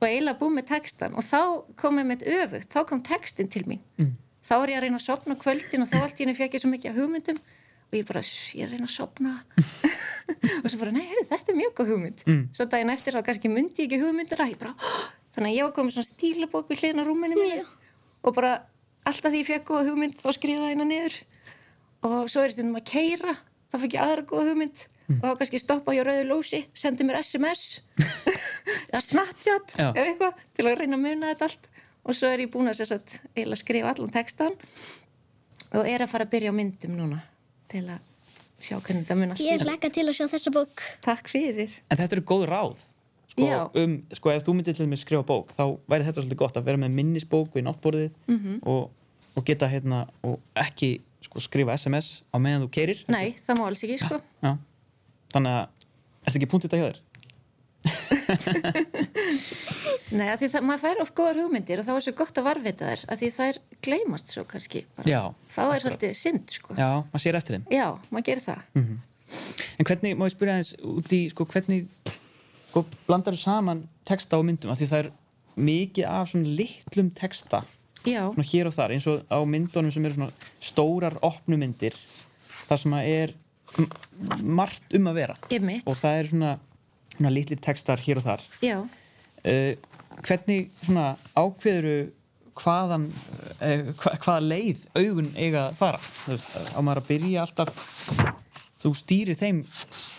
og 0.03 0.07
eiginlega 0.09 0.39
búið 0.41 0.57
með 0.59 0.67
textan 0.73 1.15
og 1.17 1.23
þá 1.25 1.41
kom 1.79 1.95
ég 2.03 2.07
með 2.11 2.21
öfugt, 2.35 2.69
þá 2.75 2.81
kom 2.91 3.01
textin 3.07 3.49
til 3.49 3.63
mín. 3.71 3.81
Mm. 4.01 4.13
Þá 4.43 4.55
er 4.59 4.69
ég 4.73 4.77
að 4.81 4.85
reyna 4.85 4.99
að 4.99 5.07
sopna 5.07 5.35
kvöldin 5.39 5.85
og 5.85 5.89
þá 5.93 5.99
allt 6.03 6.19
í 6.19 6.23
henni 6.25 6.35
fekk 6.37 6.55
ég 6.59 6.63
svo 6.65 6.71
mikið 6.73 6.91
af 6.91 6.97
hugmyndum 6.99 7.39
og 7.39 7.95
ég 7.97 8.07
bara, 8.09 8.23
"Sss, 8.23 8.55
ég 8.59 8.63
er 8.65 8.69
að 8.69 8.73
reyna 8.75 8.89
að 8.91 8.97
sopna 8.97 9.33
og 10.65 10.69
svo 10.69 10.79
bara, 10.83 10.93
nei, 10.93 11.07
heyrðu, 11.07 11.27
þetta 11.31 11.49
er 11.53 11.57
mjög 11.61 11.73
góð 11.79 11.91
hugmynd. 11.95 12.21
Mm. 12.27 12.43
Svo 12.53 12.65
daginn 12.67 12.91
eftir 12.91 13.15
þá 13.15 13.23
kannski 13.23 13.49
myndi 13.53 13.87
ég 13.87 13.89
ekki 13.89 14.03
hugmyndir 14.03 14.43
að 14.43 14.51
ég 14.53 14.59
bara! 14.59 14.75
þannig 15.35 15.49
að 15.51 15.57
ég 15.57 15.67
var 15.67 15.75
komið 15.77 15.97
svona 15.97 16.11
stílabók 16.11 16.71
við 16.73 16.83
hlýna 16.83 17.07
rúminu 17.07 17.39
mínu 17.39 17.65
og 18.23 18.37
bara 18.37 18.53
alltaf 19.09 19.33
því 19.33 19.43
ég 19.43 19.49
fekk 19.51 19.69
góða 19.71 19.89
hugmynd 19.91 20.19
þá 20.21 20.29
skrifaði 20.37 20.73
hérna 20.73 20.89
niður 20.89 21.19
og 22.09 22.31
svo 22.31 22.45
er 22.45 22.55
stundum 22.55 22.79
að 22.81 22.89
keira 22.93 23.37
þá 23.73 23.77
fekk 23.83 23.97
ég 23.97 24.05
aðra 24.07 24.27
góða 24.29 24.49
hugmynd 24.51 24.85
og 25.13 25.25
þá 25.25 25.41
kannski 25.41 25.61
stoppa 25.61 25.97
ég 25.97 26.05
á 26.05 26.09
rauðu 26.09 26.29
lósi 26.31 26.63
sendi 26.79 27.07
mér 27.07 27.21
SMS 27.23 27.83
eða 28.93 29.03
Snapchat 29.05 29.75
Já. 29.77 29.89
eða 29.91 30.07
eitthvað 30.07 30.45
til 30.57 30.67
að 30.69 30.79
reyna 30.81 30.99
að 30.99 31.05
muna 31.07 31.33
þetta 31.33 31.49
allt 31.49 31.69
og 32.03 32.19
svo 32.19 32.31
er 32.31 32.45
ég 32.45 32.53
búin 32.53 32.71
að 32.71 32.83
satt 32.85 33.19
eiginlega 33.35 33.61
skrifa 33.61 33.93
allan 33.93 34.15
textan 34.15 34.57
og 35.73 35.89
er 35.89 36.05
að 36.05 36.13
fara 36.13 36.27
að 36.27 36.33
byrja 36.35 36.53
á 36.53 36.59
myndum 36.59 36.97
núna 36.99 37.21
til 37.73 37.85
að 37.89 38.01
sjá 38.63 38.79
hvernig 38.79 39.05
þetta 39.05 39.19
mun 39.19 39.35
allt 39.35 39.43
Ég 39.43 39.59
er 39.59 39.67
lekka 39.67 39.91
til 39.93 40.07
að 40.07 40.17
sjá 40.19 40.27
þessa 40.31 40.53
bók. 40.55 40.83
Takk 41.05 41.31
fyrir 41.33 41.79
en 41.89 41.99
þetta 41.99 42.19
eru 42.19 42.27
góð 42.33 42.45
ráð. 42.51 42.83
Sko, 43.33 43.47
Já. 43.49 43.65
um, 43.81 43.95
sko, 44.13 44.29
ef 44.35 44.43
þú 44.45 44.53
myndir 44.59 44.77
til 44.77 44.85
með 44.91 45.01
skrifa 45.01 45.25
bók, 45.25 45.55
þá 45.57 45.65
væri 45.89 46.05
þetta 46.05 46.21
svolítið 46.21 46.41
gott 46.43 46.57
að 46.61 46.67
vera 46.69 46.77
með 46.83 46.91
minnisbók 46.99 47.49
við 47.57 47.65
náttborðið 47.65 48.11
Mhm. 48.29 48.59
og, 48.69 48.83
og 49.37 49.43
geta 49.49 49.67
hérna, 49.73 50.03
og 50.23 50.37
ekki 50.61 50.91
sko, 51.25 51.41
skrifa 51.41 51.73
SMS 51.79 52.23
á 52.29 52.37
meðan 52.37 52.67
þú 52.67 52.71
keirir. 52.77 53.01
Nei, 53.09 53.33
það 53.47 53.57
má 53.57 53.65
alls 53.71 53.83
ekki 53.87 53.97
sko 54.03 54.17
Já, 54.43 54.53
þannig 55.33 55.53
að, 55.57 55.65
ertu 56.27 56.37
ekki 56.43 56.51
punktið 56.53 56.69
þetta 56.71 56.81
hjá 56.83 56.89
þér? 56.91 56.99
Nei, 60.13 60.29
af 60.31 60.39
því 60.43 60.49
það, 60.53 60.65
maður 60.69 60.83
fær 60.85 61.01
of 61.03 61.11
góðar 61.17 61.39
hugmyndir 61.41 61.81
og 61.83 61.87
þá 61.89 61.93
er 61.97 62.03
svo 62.05 62.13
gott 62.19 62.37
að 62.39 62.45
varvita 62.47 62.91
þær 62.93 63.01
af 63.15 63.21
því 63.23 63.29
þær 63.37 63.57
gleymast 63.87 64.27
svo 64.35 64.43
kannski. 64.49 64.83
Já, 65.09 65.21
þá 65.51 65.61
er 65.73 65.81
svolítið 65.87 66.13
synd 66.19 66.53
sko 66.53 66.77
Já, 66.79 66.91
maður 67.09 67.25
sér 67.25 67.39
eftir 67.41 67.57
þeim 67.57 67.65
Já, 67.75 67.87
maður 68.13 68.27
gerir 68.29 68.45
það 68.45 68.61
En 69.81 69.89
hvernig, 69.89 70.13
má 70.21 70.25
ég 70.29 70.35
spyrja 70.35 70.55
aðeins 70.59 70.73
út 70.85 71.09
í, 71.17 71.19
sko, 71.33 71.43
hvernig 71.49 71.87
sko, 72.73 72.87
blandar 73.07 73.37
þú 73.37 73.43
saman 73.45 73.85
texta 74.09 74.41
og 74.41 74.49
myndum? 74.49 74.73
Af 74.73 74.81
því 74.81 74.89
það 74.89 75.05
er 75.05 75.13
mikið 75.69 76.09
af 76.09 76.33
svona 76.33 76.57
litlum 76.59 77.13
texta. 77.17 77.63
Já, 78.03 78.25
svona 78.33 78.49
hér 78.49 78.67
og 78.71 78.75
þar, 78.75 78.95
eins 78.97 79.07
og 79.13 79.21
á 79.31 79.39
myndunum 79.47 79.93
sem 79.95 80.07
eru 80.09 80.17
svona 80.17 80.49
stórar 80.59 81.15
opnumyndir 81.23 81.95
þar 82.65 82.81
sem 82.81 82.97
er 82.99 83.35
margt 84.43 84.97
um 84.97 85.07
að 85.11 85.21
vera. 85.21 85.37
Einmitt. 85.53 85.87
og 85.87 85.97
það 85.99 86.19
er 86.19 86.31
svona, 86.33 86.57
svona 87.15 87.33
litlir 87.37 87.63
textar 87.63 88.03
hér 88.03 88.21
og 88.23 88.27
þar. 88.27 88.43
Já. 88.65 88.79
Uh, 89.43 89.73
hvernig 90.23 90.69
svona 90.83 91.13
ákveðuru 91.37 91.97
hvaðan 92.59 93.07
uh, 93.09 93.93
hva, 93.97 94.17
hvaða 94.19 94.41
leið 94.45 94.87
augun 94.99 95.31
eiga 95.37 95.69
að 95.69 95.79
fara? 95.79 96.03
Þú 96.03 96.35
veist, 96.35 96.57
á 96.75 96.81
maður 96.81 97.03
að 97.03 97.11
byrja 97.13 97.47
alltaf 97.47 97.87
þú 98.83 98.91
stýrir 98.99 99.39
þeim 99.39 99.61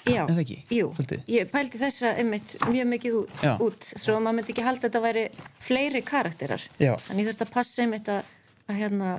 Já, 0.07 0.23
Er 0.23 0.31
það 0.33 0.41
ekki? 0.43 0.57
jú, 0.77 0.87
Svolítið? 0.97 1.23
ég 1.35 1.51
pældi 1.51 1.81
þessa 1.81 2.13
einmitt 2.21 2.55
mjög 2.71 2.87
mikið 2.93 3.17
út, 3.19 3.43
út 3.67 3.89
svo 3.95 4.15
að 4.17 4.23
maður 4.25 4.37
myndi 4.39 4.53
ekki 4.55 4.65
halda 4.67 4.79
að 4.79 4.89
þetta 4.89 5.01
væri 5.07 5.25
fleiri 5.67 6.01
karakterar 6.07 6.63
Já. 6.79 6.93
þannig 7.07 7.25
ég 7.25 7.29
þurfti 7.31 7.47
að 7.47 7.53
passa 7.57 7.83
einmitt 7.83 8.07
að, 8.13 8.31
að, 8.69 8.75
hérna, 8.79 9.11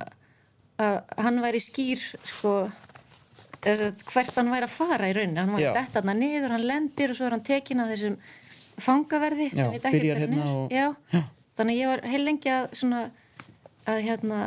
að 0.81 0.97
hann 1.27 1.41
væri 1.45 1.61
skýr 1.63 2.01
sko 2.25 2.55
hvert 3.65 4.35
hann 4.37 4.51
væri 4.53 4.67
að 4.67 4.73
fara 4.75 5.07
í 5.09 5.13
rauninni 5.17 5.39
hann 5.41 5.53
var 5.55 5.63
detta 5.79 6.01
hann 6.05 6.19
niður, 6.21 6.51
hann 6.53 6.65
lendir 6.69 7.09
og 7.13 7.17
svo 7.17 7.25
er 7.29 7.33
hann 7.37 7.45
tekin 7.45 7.81
að 7.81 7.93
þessum 7.95 8.17
fangaverði 8.85 9.47
Já, 9.51 9.57
sem 9.61 9.71
við 9.73 9.79
ekki 9.87 9.99
byrjar 9.99 10.21
hérna 10.25 10.47
og- 10.51 10.71
já. 10.75 10.87
Já. 11.15 11.21
þannig 11.57 11.79
ég 11.79 11.87
var 11.93 12.01
heil 12.11 12.23
lengi 12.27 12.51
að 12.51 12.65
svona 12.77 13.03
að 13.87 14.01
hérna 14.05 14.39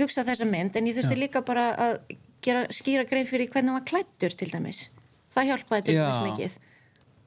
hugsa 0.00 0.24
þessa 0.26 0.46
mynd 0.50 0.76
en 0.76 0.86
ég 0.86 0.96
þurfti 0.98 1.16
líka 1.18 1.40
bara 1.46 1.64
að 1.76 1.98
gera 2.44 2.64
skýra 2.72 3.04
grein 3.08 3.28
fyrir 3.28 3.50
hvernig 3.52 3.76
var 3.76 3.84
klættur 3.88 4.34
til 4.36 4.48
dæmis 4.52 4.88
það 5.30 5.50
hjálpaði 5.52 5.86
til 5.88 5.94
Já. 5.98 6.02
dæmis 6.08 6.26
mikið 6.30 6.56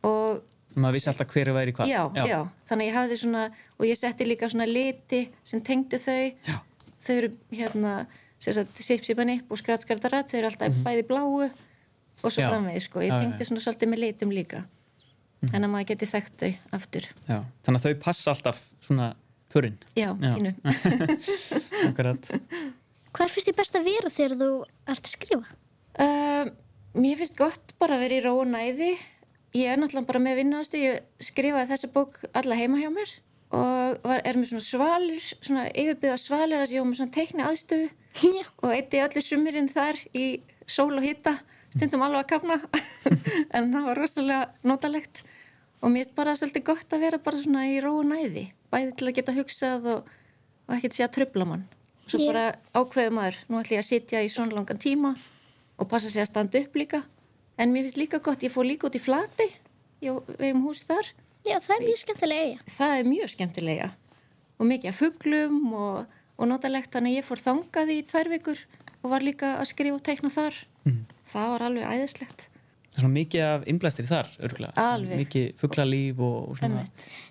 og 0.09 0.43
maður 0.75 0.97
vissi 0.97 1.09
alltaf 1.11 1.29
hverju 1.33 1.53
væri 1.55 1.73
hvað 1.77 1.91
já, 1.91 2.01
já. 2.17 2.39
þannig 2.69 2.87
að 2.87 2.89
ég 2.89 2.97
hafði 2.97 3.17
svona 3.21 3.43
og 3.77 3.85
ég 3.87 3.99
setti 3.99 4.25
líka 4.27 4.49
svona 4.49 4.65
liti 4.69 5.21
sem 5.45 5.61
tengdu 5.61 5.99
þau 6.01 6.19
Já. 6.49 6.57
þau 7.05 7.13
eru 7.17 7.31
hérna 7.53 7.93
sipsipanip 8.43 9.51
og 9.53 9.61
skrattskartarat 9.61 10.31
þau 10.31 10.39
eru 10.41 10.49
alltaf 10.49 10.79
bæði 10.83 11.05
bláu 11.07 11.27
og 11.45 11.51
svo. 12.31 12.41
Já. 12.41 12.49
framvegis 12.49 12.87
sko, 12.89 13.03
ég 13.03 13.11
Já, 13.11 13.15
já, 13.15 13.21
tengdi 13.27 13.43
já. 13.45 13.49
svona 13.51 13.63
svolítið 13.67 13.91
með 13.93 14.01
litum 14.03 14.33
líka 14.33 14.63
en 15.53 15.59
að 15.67 15.69
maður 15.73 15.89
geti 15.93 16.07
þekkt 16.07 16.43
þau 16.43 16.51
aftur 16.79 17.07
Já. 17.27 17.37
þannig 17.67 17.77
að 17.79 17.85
þau 17.85 17.99
passa 18.03 18.31
alltaf 18.33 18.63
svona 18.83 19.09
purinn 19.53 19.77
já, 19.93 20.09
Já. 20.17 20.33
pínu 20.33 20.55
Akkurat. 21.89 22.31
Hvar 23.13 23.29
finnst 23.29 23.49
þið 23.49 23.59
best 23.59 23.75
að 23.77 23.89
vera 23.89 24.13
þegar 24.13 24.37
þú 24.39 24.51
ert 24.89 25.03
að 25.03 25.11
skrifa? 25.11 25.57
Uh, 26.01 26.47
mér 26.97 27.19
finnst 27.19 27.37
gott 27.37 27.75
bara 27.81 27.97
að 27.97 28.07
vera 28.07 28.17
í 28.17 28.23
ró 28.25 28.31
og 28.39 28.47
næði. 28.49 28.95
Ég 29.53 29.69
er 29.69 29.77
náttúrulega 29.77 30.09
bara 30.09 30.23
með 30.23 30.39
vinnuðastu. 30.41 30.81
Ég 30.81 31.03
skrifaði 31.21 31.69
þessa 31.73 31.91
bók 31.93 32.17
alla 32.33 32.57
heima 32.57 32.81
hjá 32.81 32.89
mér 32.93 33.13
og 33.53 33.99
var, 34.01 34.21
er 34.25 34.37
með 34.39 34.49
svona 34.49 34.65
svalir, 34.65 35.25
svona 35.35 35.67
yfirbyggða 35.69 36.17
svalir 36.17 36.63
að 36.63 36.73
ég 36.73 36.81
var 36.81 36.89
með 36.89 36.99
svona 37.01 37.13
teikni 37.13 37.45
aðstöðu 37.45 37.89
Já. 38.39 38.47
og 38.63 38.73
eitti 38.73 39.01
öllu 39.03 39.21
sumirinn 39.21 39.69
þar 39.69 39.99
í 40.17 40.25
sól 40.65 40.95
og 40.95 41.05
hita, 41.05 41.35
stundum 41.73 42.05
alveg 42.05 42.23
að 42.23 42.31
kafna 42.31 42.57
en 43.55 43.69
það 43.73 43.87
var 43.89 44.01
rosalega 44.01 44.65
notalegt 44.65 45.23
og 45.83 45.91
mér 45.91 46.01
finnst 46.01 46.17
bara 46.17 46.35
svolítið 46.39 46.65
gott 46.71 46.97
að 46.97 47.05
vera 47.05 47.21
bara 47.21 47.43
svona 47.43 47.67
í 47.69 47.77
ró 47.83 47.93
og 47.99 48.09
næði 48.09 48.47
bæði 48.73 48.97
til 48.97 49.09
að 49.09 49.17
geta 49.19 49.37
hugsað 49.37 49.89
og, 49.97 50.11
og 50.65 50.77
ekkert 50.79 50.97
sé 50.97 51.05
að 51.05 51.15
tröfla 51.19 51.49
mann 51.49 51.67
svo 52.07 52.19
Ég- 52.19 52.29
bara 52.31 52.45
ákveður 52.75 53.15
maður, 53.17 53.37
nú 53.49 53.59
ætlum 53.61 53.77
ég 53.77 53.83
að 53.83 53.89
sitja 53.89 54.21
í 54.23 54.29
svona 54.31 54.55
langan 54.57 54.79
tíma 54.81 55.13
og 55.79 55.89
passa 55.89 56.09
sig 56.09 56.21
að 56.23 56.29
standa 56.31 56.59
upp 56.59 56.75
líka. 56.75 57.03
En 57.57 57.73
mér 57.73 57.85
finnst 57.87 57.97
líka 58.01 58.19
gott, 58.23 58.41
ég 58.43 58.51
fór 58.51 58.65
líka 58.65 58.87
út 58.89 58.95
í 58.97 59.01
flati 59.01 59.49
við 60.01 60.53
um 60.53 60.63
hús 60.65 60.83
þar. 60.87 61.13
Já, 61.43 61.59
það 61.59 61.75
er 61.75 61.83
mjög 61.87 61.99
skemmtilega 61.99 62.59
það 62.71 62.93
er 62.97 63.03
mjög 63.07 63.29
skemmtilega 63.33 63.87
og 64.59 64.67
mikið 64.69 64.89
af 64.93 64.99
fuglum 65.01 65.73
og, 65.75 66.05
og 66.39 66.47
notalegt 66.47 66.91
þannig 66.93 67.11
að 67.13 67.17
ég 67.19 67.27
fór 67.27 67.41
þangað 67.43 67.91
í 67.91 67.97
tvær 68.07 68.29
vikur 68.31 68.59
og 69.03 69.11
var 69.11 69.25
líka 69.25 69.57
að 69.59 69.67
skrifa 69.73 69.97
og 69.97 70.03
teikna 70.07 70.31
þar. 70.31 70.55
Það 71.27 71.49
var 71.53 71.65
alveg 71.67 71.89
æðislegt. 71.97 72.45
Er 72.93 73.01
svona 73.01 73.13
mikið 73.17 73.43
af 73.47 73.65
innblæstri 73.67 74.05
þar 74.07 74.29
örgulega. 74.39 74.73
Alveg. 74.79 75.17
mikið 75.23 75.45
fugglalíf 75.59 76.19
og, 76.23 76.37
og 76.51 76.59
svona. 76.61 76.83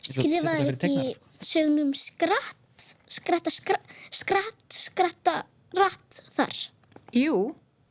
Skrifaði 0.02 0.74
ekki 0.74 1.14
sögnum 1.42 1.92
skratt, 1.96 2.58
skratta, 3.10 3.52
skratt, 3.54 3.96
skratt, 4.14 4.64
skratta, 4.76 5.36
ratt 5.78 6.22
þar. 6.36 6.56
Jú, 7.16 7.36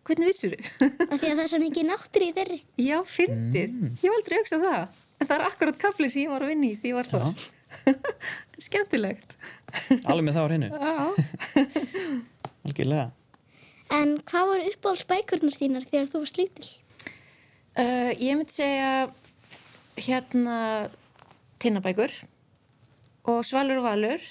hvernig 0.07 0.31
vissur 0.31 0.55
þú? 0.57 0.89
Af 1.07 1.15
því 1.21 1.29
að 1.29 1.37
það 1.37 1.45
er 1.45 1.51
svo 1.53 1.61
mikið 1.63 1.87
náttur 1.91 2.25
í 2.25 2.33
þeirri. 2.37 2.59
Já, 2.81 2.97
fyndið, 3.05 3.79
ég 4.01 4.05
hef 4.05 4.19
aldrei 4.19 4.37
hugsað 4.41 4.67
það 4.67 5.01
en 5.21 5.29
það 5.29 5.37
er 5.37 5.47
akkurat 5.47 5.79
kapli 5.81 6.09
sem 6.09 6.23
ég 6.25 6.33
var 6.33 6.45
að 6.45 6.51
vinna 6.55 6.69
í 6.71 6.77
því 6.81 6.91
ég 6.91 6.97
var 6.97 7.09
þar 7.11 7.47
skemmtilegt 8.67 9.35
alveg 10.09 10.25
með 10.27 10.37
það 10.37 10.41
á 10.41 10.49
hreinu 10.49 10.69
Já. 10.71 10.95
algjörlega 12.67 13.09
En 13.91 14.13
hvað 14.23 14.47
voru 14.47 14.67
uppáhaldsbækurnar 14.71 15.55
þínar 15.59 15.83
þegar 15.89 16.05
þú 16.07 16.19
varst 16.21 16.37
lítil? 16.39 16.67
Uh, 17.75 18.11
ég 18.15 18.37
myndi 18.39 18.55
segja 18.55 18.91
hérna 19.99 20.55
tinnabækur 21.59 22.13
og 23.27 23.41
svalur 23.45 23.81
og 23.81 23.89
valur 23.89 24.23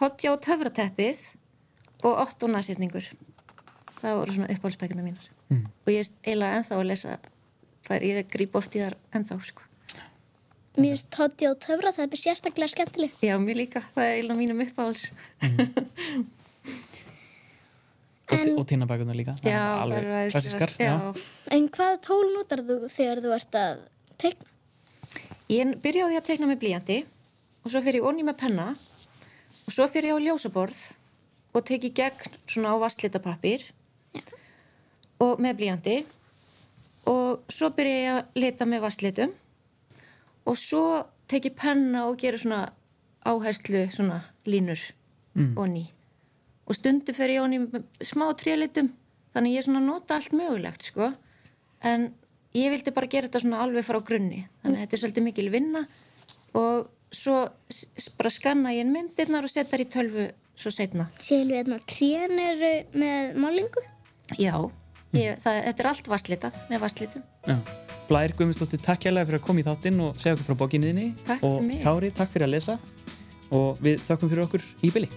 hotja 0.00 0.34
og 0.34 0.42
töfrateppið 0.44 1.24
og 2.06 2.20
ótt 2.22 2.44
og 2.46 2.52
næsýrningur 2.54 3.08
það 3.98 4.18
voru 4.20 4.34
svona 4.36 4.50
uppáhaldsbækuna 4.54 5.02
mínar 5.04 5.26
mm. 5.50 5.64
og 5.66 5.88
ég 5.92 6.04
er 6.04 6.10
eiginlega 6.22 6.60
ennþá 6.60 6.76
að 6.78 6.90
lesa 6.90 7.16
þar 7.88 8.06
ég 8.06 8.28
grýp 8.32 8.58
oft 8.58 8.76
í 8.76 8.82
þar 8.82 8.96
ennþá 9.16 9.38
sko. 9.48 9.64
Mér 10.78 10.92
finnst 10.94 11.08
Toddi 11.10 11.48
og 11.48 11.56
Töfra 11.62 11.90
það 11.94 12.12
er 12.14 12.20
sérstaklega 12.20 12.70
skemmtileg. 12.70 13.14
já, 13.24 13.34
mér 13.42 13.58
líka, 13.58 13.82
það 13.96 14.04
er 14.04 14.12
eiginlega 14.18 14.38
mínum 14.38 14.62
uppáhalds 14.62 15.04
og, 18.28 18.36
En- 18.38 18.58
og 18.60 18.66
tinnabækunar 18.68 19.16
líka 19.18 19.34
Það 19.40 19.48
er 19.48 19.54
já, 19.56 19.64
það 19.88 20.46
eru 20.52 20.84
já. 20.84 20.94
En 21.50 21.68
hvaða 21.68 21.98
tól 22.04 22.26
notar 22.36 22.62
þú 22.62 22.76
þegar 22.92 23.24
þú 23.24 23.34
ert 23.38 23.58
að 23.58 23.82
teikna? 24.18 24.46
Ég 25.48 25.74
byrjaði 25.82 26.20
að 26.20 26.26
teikna 26.28 26.50
með 26.52 26.60
blíjandi 26.62 26.98
og 27.64 27.72
svo 27.72 27.80
fyrir 27.82 28.02
ég 28.02 28.08
onni 28.10 28.26
með 28.28 28.38
penna 28.44 28.66
og 29.68 29.74
svo 29.74 29.84
fyrir 29.92 30.14
ég 30.14 30.16
á 30.16 30.24
ljósaborð 30.24 30.78
og 31.52 31.66
teki 31.68 31.92
gegn 31.92 32.38
svona 32.48 32.72
á 32.72 32.76
vastlitapapir 32.80 33.66
og 35.20 35.42
með 35.44 35.60
blíjandi 35.60 35.98
og 37.12 37.44
svo 37.52 37.68
byrja 37.76 37.98
ég 38.00 38.14
að 38.14 38.40
lita 38.40 38.68
með 38.68 38.86
vastlitum 38.86 39.34
og 40.48 40.56
svo 40.56 40.86
teki 41.28 41.52
penna 41.52 42.06
og 42.08 42.16
gera 42.22 42.40
svona 42.40 42.62
áherslu 43.28 43.84
svona 43.92 44.22
línur 44.48 44.80
mm. 45.36 45.52
onni 45.60 45.84
og 46.64 46.76
stundu 46.76 47.12
fyrir 47.12 47.38
ég 47.38 47.44
onni 47.44 47.60
með 47.66 47.84
smá 48.08 48.26
trélitum 48.40 48.88
þannig 49.34 49.58
ég 49.58 49.66
svona 49.66 49.82
nota 49.84 50.18
allt 50.18 50.34
mögulegt 50.36 50.84
sko. 50.88 51.12
En 51.84 52.10
ég 52.56 52.72
vildi 52.72 52.94
bara 52.94 53.10
gera 53.10 53.28
þetta 53.28 53.44
svona 53.44 53.62
alveg 53.64 53.86
frá 53.86 54.00
grunni 54.04 54.44
þannig 54.62 54.78
að 54.78 54.84
þetta 54.84 54.96
er 54.96 55.02
svolítið 55.02 55.26
mikil 55.28 55.50
vinna. 55.52 55.84
Og 56.58 56.88
svo 57.14 57.48
bara 58.18 58.30
skanna 58.32 58.74
ég 58.76 58.88
myndirnar 58.88 59.46
og 59.46 59.52
setja 59.52 59.70
þær 59.72 59.84
í 59.84 59.88
tölvu 59.94 60.26
svo 60.58 60.72
setna 60.74 61.08
Sélu 61.22 61.56
hérna 61.56 61.78
trén 61.88 62.34
eru 62.42 62.72
með 62.98 63.38
málingu? 63.40 63.84
já, 64.36 64.54
ég, 65.16 65.38
það, 65.40 65.60
þetta 65.70 65.82
er 65.84 65.90
allt 65.92 66.10
vastlitað 66.12 66.58
með 66.68 66.82
vastlitum 66.84 67.24
Já. 67.48 67.58
Blær 68.08 68.32
Guðmundsdóttir, 68.36 68.80
takk 68.80 69.04
hérlega 69.04 69.28
fyrir 69.28 69.40
að 69.40 69.46
koma 69.46 69.60
í 69.60 69.66
þáttinn 69.66 69.98
og 70.04 70.16
segja 70.20 70.36
okkur 70.36 70.48
frá 70.50 70.60
bókinniðinni 70.62 71.10
Takk 71.26 71.44
og 71.44 71.58
fyrir 71.58 71.68
mig. 71.68 71.82
Kári, 71.84 72.10
takk 72.16 72.32
fyrir 72.32 72.48
að 72.48 72.54
lesa 72.56 72.78
og 73.52 73.80
við 73.84 74.00
þökkum 74.04 74.32
fyrir 74.32 74.44
okkur 74.46 74.64
í 74.84 74.92
byli 74.96 75.10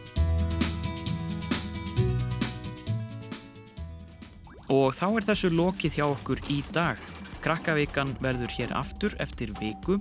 Og 4.72 4.94
þá 4.96 5.08
er 5.20 5.26
þessu 5.28 5.50
lokið 5.52 5.98
hjá 5.98 6.06
okkur 6.08 6.40
í 6.48 6.62
dag. 6.72 7.00
Krakkavikan 7.44 8.14
verður 8.24 8.54
hér 8.56 8.72
aftur 8.78 9.12
eftir 9.20 9.50
viku 9.60 9.98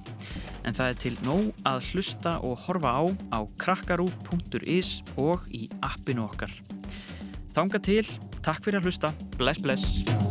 en 0.64 0.76
það 0.76 0.92
er 0.92 0.98
til 1.04 1.14
nóg 1.26 1.66
að 1.68 1.86
hlusta 1.90 2.36
og 2.46 2.58
horfa 2.66 2.94
á 2.96 3.04
á 3.34 3.40
krakkarúf.is 3.60 5.00
og 5.20 5.46
í 5.52 5.68
appinu 5.84 6.26
okkar. 6.28 6.52
Þanga 7.56 7.82
til, 7.82 8.04
takk 8.44 8.64
fyrir 8.64 8.80
að 8.80 8.90
hlusta, 8.90 9.14
bless 9.38 9.62
bless. 9.62 10.29